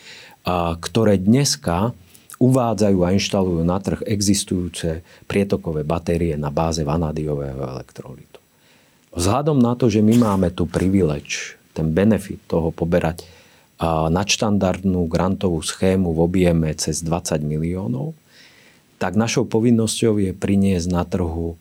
ktoré 0.81 1.21
dneska 1.21 1.93
uvádzajú 2.41 2.99
a 3.05 3.13
inštalujú 3.13 3.61
na 3.61 3.77
trh 3.77 4.01
existujúce 4.09 5.05
prietokové 5.29 5.85
batérie 5.85 6.33
na 6.33 6.49
báze 6.49 6.81
vanádiového 6.81 7.61
elektrolitu. 7.77 8.41
Vzhľadom 9.13 9.61
na 9.61 9.77
to, 9.77 9.93
že 9.93 10.01
my 10.01 10.17
máme 10.17 10.49
tu 10.49 10.65
privileč, 10.65 11.53
ten 11.77 11.93
benefit 11.93 12.41
toho 12.49 12.73
poberať 12.73 13.21
nadštandardnú 14.09 15.05
grantovú 15.05 15.61
schému 15.61 16.17
v 16.17 16.19
objeme 16.25 16.73
cez 16.73 17.05
20 17.05 17.45
miliónov, 17.45 18.17
tak 19.03 19.19
našou 19.19 19.43
povinnosťou 19.43 20.15
je 20.15 20.31
priniesť 20.31 20.87
na 20.87 21.03
trhu 21.03 21.59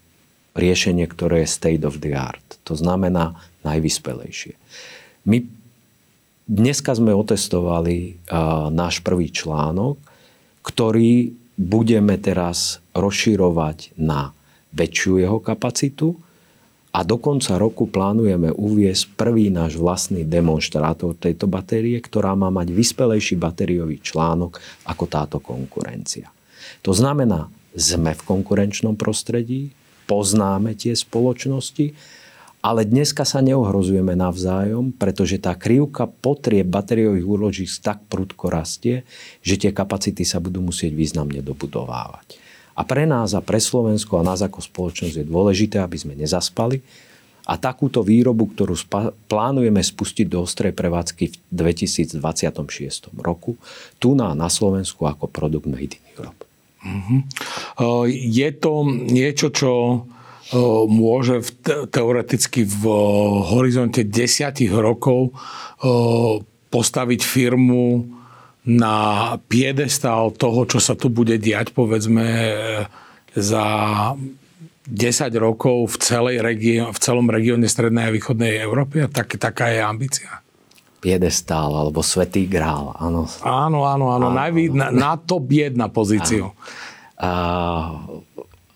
riešenie, 0.55 1.11
ktoré 1.11 1.43
je 1.43 1.51
state 1.51 1.83
of 1.83 1.99
the 1.99 2.15
art. 2.15 2.63
To 2.71 2.79
znamená 2.79 3.35
najvyspelejšie. 3.67 4.55
My 5.27 5.43
dneska 6.47 6.95
sme 6.95 7.11
otestovali 7.11 8.23
uh, 8.31 8.71
náš 8.71 9.03
prvý 9.03 9.35
článok, 9.35 9.99
ktorý 10.63 11.35
budeme 11.59 12.15
teraz 12.23 12.79
rozširovať 12.95 13.99
na 13.99 14.31
väčšiu 14.71 15.19
jeho 15.19 15.43
kapacitu 15.43 16.15
a 16.95 17.03
do 17.03 17.19
konca 17.19 17.59
roku 17.59 17.91
plánujeme 17.91 18.55
uviesť 18.55 19.19
prvý 19.19 19.51
náš 19.51 19.83
vlastný 19.83 20.23
demonstrátor 20.23 21.19
tejto 21.19 21.51
batérie, 21.51 21.99
ktorá 21.99 22.39
má 22.39 22.55
mať 22.55 22.71
vyspelejší 22.71 23.35
batériový 23.35 23.99
článok 23.99 24.63
ako 24.87 25.05
táto 25.11 25.43
konkurencia. 25.43 26.31
To 26.87 26.93
znamená, 26.97 27.49
sme 27.73 28.13
v 28.13 28.23
konkurenčnom 28.23 28.95
prostredí, 29.01 29.73
poznáme 30.05 30.77
tie 30.77 30.93
spoločnosti, 30.93 31.97
ale 32.63 32.87
dneska 32.87 33.27
sa 33.27 33.43
neohrozujeme 33.43 34.15
navzájom, 34.15 34.95
pretože 34.95 35.43
tá 35.43 35.59
krivka 35.59 36.07
potrieb 36.07 36.71
batériových 36.71 37.27
úložísk 37.27 37.83
tak 37.83 37.99
prudko 38.07 38.55
rastie, 38.55 39.03
že 39.43 39.59
tie 39.59 39.75
kapacity 39.75 40.23
sa 40.23 40.39
budú 40.39 40.63
musieť 40.63 40.95
významne 40.95 41.43
dobudovávať. 41.43 42.39
A 42.79 42.87
pre 42.87 43.05
nás 43.05 43.35
a 43.35 43.43
pre 43.43 43.59
Slovensko 43.59 44.23
a 44.23 44.27
nás 44.27 44.41
ako 44.41 44.63
spoločnosť 44.63 45.21
je 45.21 45.27
dôležité, 45.27 45.77
aby 45.83 45.99
sme 45.99 46.15
nezaspali 46.15 46.81
a 47.43 47.59
takúto 47.59 48.07
výrobu, 48.07 48.55
ktorú 48.55 48.79
spa- 48.79 49.11
plánujeme 49.27 49.83
spustiť 49.83 50.31
do 50.31 50.47
ostrej 50.47 50.71
prevádzky 50.73 51.25
v 51.35 51.37
2026 51.51 53.11
roku, 53.19 53.59
tu 53.99 54.15
na, 54.15 54.33
na 54.39 54.47
Slovensku 54.47 55.03
ako 55.11 55.27
produkt 55.27 55.67
Made 55.67 55.99
in 55.99 56.05
Europe. 56.15 56.52
Uh-huh. 56.83 58.07
Je 58.11 58.49
to 58.55 58.83
niečo, 58.91 59.55
čo 59.55 59.73
môže 60.91 61.41
v, 61.41 61.51
teoreticky 61.89 62.67
v 62.67 62.85
horizonte 63.49 64.05
desiatich 64.05 64.75
rokov 64.75 65.33
postaviť 66.69 67.21
firmu 67.25 68.05
na 68.63 68.97
piedestal 69.51 70.31
toho, 70.35 70.69
čo 70.69 70.79
sa 70.79 70.95
tu 70.95 71.11
bude 71.11 71.35
diať, 71.41 71.75
povedzme, 71.75 72.27
za 73.35 73.67
10 74.87 75.33
rokov 75.41 75.95
v, 75.95 75.97
celej 75.99 76.37
regio- 76.45 76.91
v 76.93 76.99
celom 77.01 77.27
regióne 77.27 77.67
Strednej 77.67 78.11
a 78.11 78.15
Východnej 78.15 78.63
Európy? 78.63 79.09
Tak, 79.11 79.41
taká 79.41 79.73
je 79.73 79.81
ambícia 79.83 80.43
piedestál 81.03 81.75
alebo 81.75 81.99
svetý 81.99 82.47
grál. 82.47 82.95
Áno, 82.95 83.27
áno, 83.43 83.83
áno. 83.83 84.07
áno. 84.15 84.27
Najví, 84.31 84.71
na, 84.71 84.95
na 84.95 85.13
to 85.19 85.43
biedna 85.43 85.91
pozíciu. 85.91 86.55
A, 87.19 87.31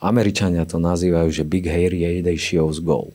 Američania 0.02 0.66
to 0.66 0.82
nazývajú, 0.82 1.30
že 1.30 1.46
Big 1.46 1.70
Hairy 1.70 2.20
Day 2.26 2.34
shows 2.34 2.82
goal. 2.82 3.14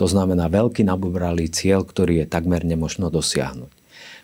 To 0.00 0.08
znamená 0.08 0.48
veľký 0.48 0.88
nabubralý 0.88 1.52
cieľ, 1.52 1.84
ktorý 1.84 2.24
je 2.24 2.26
takmer 2.26 2.64
nemožno 2.64 3.12
dosiahnuť. 3.12 3.68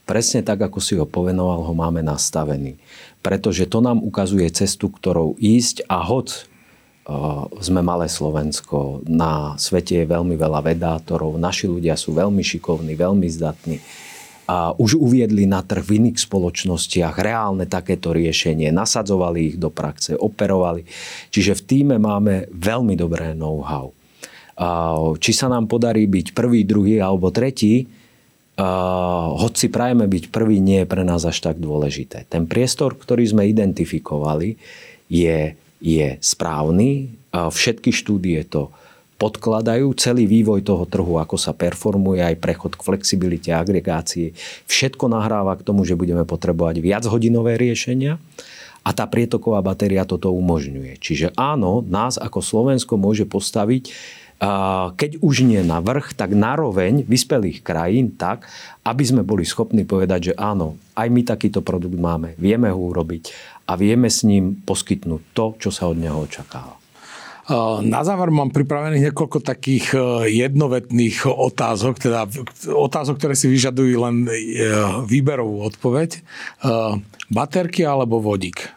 Presne 0.03 0.43
tak, 0.43 0.65
ako 0.65 0.79
si 0.83 0.99
ho 0.99 1.07
povenoval, 1.07 1.63
ho 1.63 1.75
máme 1.77 2.03
nastavený. 2.03 2.81
Pretože 3.23 3.71
to 3.71 3.79
nám 3.79 4.03
ukazuje 4.03 4.49
cestu, 4.51 4.91
ktorou 4.91 5.39
ísť 5.39 5.87
a 5.87 6.03
hoď 6.03 6.51
sme 7.59 7.83
malé 7.83 8.07
Slovensko, 8.07 9.03
na 9.07 9.59
svete 9.59 10.03
je 10.03 10.07
veľmi 10.07 10.39
veľa 10.39 10.63
vedátorov, 10.63 11.35
naši 11.35 11.67
ľudia 11.67 11.99
sú 11.99 12.15
veľmi 12.15 12.43
šikovní, 12.47 12.95
veľmi 12.95 13.27
zdatní 13.27 13.83
a 14.53 14.77
už 14.77 15.01
uviedli 15.01 15.49
na 15.49 15.65
trh 15.65 15.81
v 15.81 15.97
iných 15.97 16.29
spoločnostiach 16.29 17.17
reálne 17.17 17.65
takéto 17.65 18.13
riešenie, 18.13 18.69
nasadzovali 18.69 19.39
ich 19.49 19.57
do 19.57 19.73
praxe, 19.73 20.13
operovali. 20.13 20.85
Čiže 21.33 21.57
v 21.57 21.63
týme 21.65 21.97
máme 21.97 22.53
veľmi 22.53 22.93
dobré 22.93 23.33
know-how. 23.33 23.97
Či 25.17 25.33
sa 25.33 25.49
nám 25.49 25.73
podarí 25.73 26.05
byť 26.05 26.37
prvý, 26.37 26.69
druhý 26.69 27.01
alebo 27.01 27.33
tretí, 27.33 27.89
hoď 29.41 29.53
si 29.57 29.73
prajeme 29.73 30.05
byť 30.05 30.29
prvý, 30.29 30.61
nie 30.61 30.85
je 30.85 30.91
pre 30.93 31.01
nás 31.09 31.25
až 31.25 31.41
tak 31.41 31.57
dôležité. 31.57 32.29
Ten 32.29 32.45
priestor, 32.45 33.01
ktorý 33.01 33.25
sme 33.25 33.49
identifikovali, 33.49 34.61
je, 35.09 35.57
je 35.81 36.09
správny. 36.21 37.09
Všetky 37.33 37.97
štúdie 37.97 38.45
to 38.45 38.69
podkladajú 39.23 39.95
celý 39.95 40.27
vývoj 40.27 40.67
toho 40.67 40.83
trhu, 40.83 41.23
ako 41.23 41.39
sa 41.39 41.55
performuje 41.55 42.27
aj 42.27 42.43
prechod 42.43 42.75
k 42.75 42.83
flexibilite 42.83 43.55
agregácii. 43.55 44.35
Všetko 44.67 45.07
nahráva 45.07 45.55
k 45.55 45.63
tomu, 45.63 45.87
že 45.87 45.95
budeme 45.95 46.27
potrebovať 46.27 46.83
viachodinové 46.83 47.55
riešenia 47.55 48.19
a 48.83 48.91
tá 48.91 49.07
prietoková 49.07 49.63
batéria 49.63 50.03
toto 50.03 50.35
umožňuje. 50.35 50.99
Čiže 50.99 51.39
áno, 51.39 51.87
nás 51.87 52.19
ako 52.19 52.43
Slovensko 52.43 52.99
môže 52.99 53.23
postaviť 53.23 53.95
keď 54.99 55.23
už 55.23 55.47
nie 55.47 55.63
na 55.63 55.79
vrch, 55.79 56.19
tak 56.19 56.35
naroveň 56.35 57.07
vyspelých 57.07 57.63
krajín 57.63 58.19
tak, 58.19 58.51
aby 58.83 59.07
sme 59.07 59.23
boli 59.23 59.47
schopní 59.47 59.87
povedať, 59.87 60.35
že 60.35 60.35
áno, 60.35 60.75
aj 60.99 61.07
my 61.15 61.23
takýto 61.23 61.63
produkt 61.63 61.95
máme, 61.95 62.35
vieme 62.43 62.67
ho 62.67 62.81
urobiť 62.91 63.31
a 63.71 63.79
vieme 63.79 64.11
s 64.11 64.27
ním 64.27 64.59
poskytnúť 64.67 65.23
to, 65.31 65.55
čo 65.63 65.71
sa 65.71 65.87
od 65.87 65.95
neho 65.95 66.19
očakáva. 66.27 66.82
Na 67.83 68.07
záver 68.07 68.31
mám 68.31 68.55
pripravených 68.55 69.11
niekoľko 69.11 69.43
takých 69.43 69.99
jednovetných 70.31 71.27
otázok, 71.27 71.99
teda 71.99 72.31
otázok, 72.71 73.19
ktoré 73.19 73.35
si 73.35 73.51
vyžadujú 73.51 73.95
len 73.99 74.31
výberovú 75.11 75.67
odpoveď. 75.67 76.23
Baterky 77.27 77.83
alebo 77.83 78.23
vodík? 78.23 78.71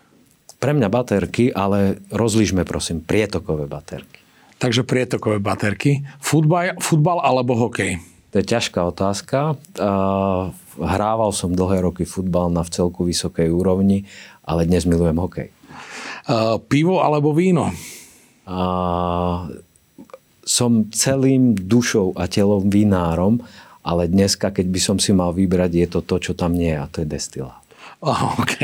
Pre 0.57 0.74
mňa 0.74 0.89
baterky, 0.89 1.53
ale 1.53 2.01
rozlišme 2.09 2.66
prosím 2.66 3.05
prietokové 3.05 3.70
baterky. 3.70 4.18
Takže 4.57 4.82
prietokové 4.82 5.38
baterky. 5.38 6.01
Futbal, 6.18 6.82
futbal 6.82 7.22
alebo 7.22 7.53
hokej? 7.53 8.01
To 8.34 8.41
je 8.41 8.49
ťažká 8.49 8.82
otázka. 8.82 9.61
Hrával 10.82 11.32
som 11.38 11.53
dlhé 11.53 11.86
roky 11.86 12.03
futbal 12.07 12.49
na 12.49 12.66
v 12.66 12.74
celku 12.74 13.05
vysokej 13.05 13.53
úrovni, 13.53 14.09
ale 14.41 14.66
dnes 14.66 14.89
milujem 14.89 15.22
hokej. 15.22 15.53
Pivo 16.66 17.05
alebo 17.05 17.30
víno? 17.30 17.70
A, 18.46 19.50
som 20.46 20.72
celým 20.93 21.58
dušou 21.58 22.14
a 22.14 22.30
telom 22.30 22.70
vinárom, 22.70 23.41
ale 23.82 24.06
dneska, 24.06 24.54
keď 24.54 24.68
by 24.70 24.80
som 24.82 24.98
si 25.02 25.14
mal 25.14 25.34
vybrať, 25.34 25.72
je 25.74 25.88
to 25.89 26.00
to, 26.06 26.16
čo 26.22 26.32
tam 26.38 26.54
nie 26.54 26.74
je 26.74 26.78
a 26.78 26.86
to 26.86 26.98
je 27.02 27.08
destilát. 27.10 27.62
OK. 28.41 28.58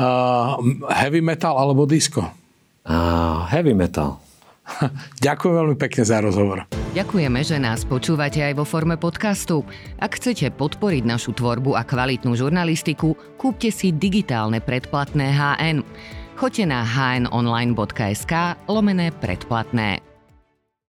Uh, 0.00 0.56
heavy 0.88 1.20
metal 1.20 1.56
alebo 1.60 1.84
disco? 1.84 2.24
Uh, 2.84 3.44
heavy 3.52 3.76
metal. 3.76 4.20
Ďakujem 5.24 5.54
veľmi 5.54 5.76
pekne 5.76 6.02
za 6.08 6.24
rozhovor. 6.24 6.64
Ďakujeme, 6.94 7.40
že 7.42 7.58
nás 7.60 7.84
počúvate 7.84 8.40
aj 8.40 8.54
vo 8.56 8.64
forme 8.64 8.96
podcastu. 8.96 9.66
Ak 10.00 10.16
chcete 10.16 10.48
podporiť 10.54 11.02
našu 11.04 11.36
tvorbu 11.36 11.76
a 11.76 11.82
kvalitnú 11.84 12.32
žurnalistiku, 12.38 13.18
kúpte 13.36 13.68
si 13.68 13.92
digitálne 13.92 14.62
predplatné 14.62 15.26
HN. 15.34 15.78
Choďte 16.34 16.66
na 16.66 16.82
hnonline.sk 16.82 18.32
lomené 18.66 19.14
predplatné. 19.14 20.13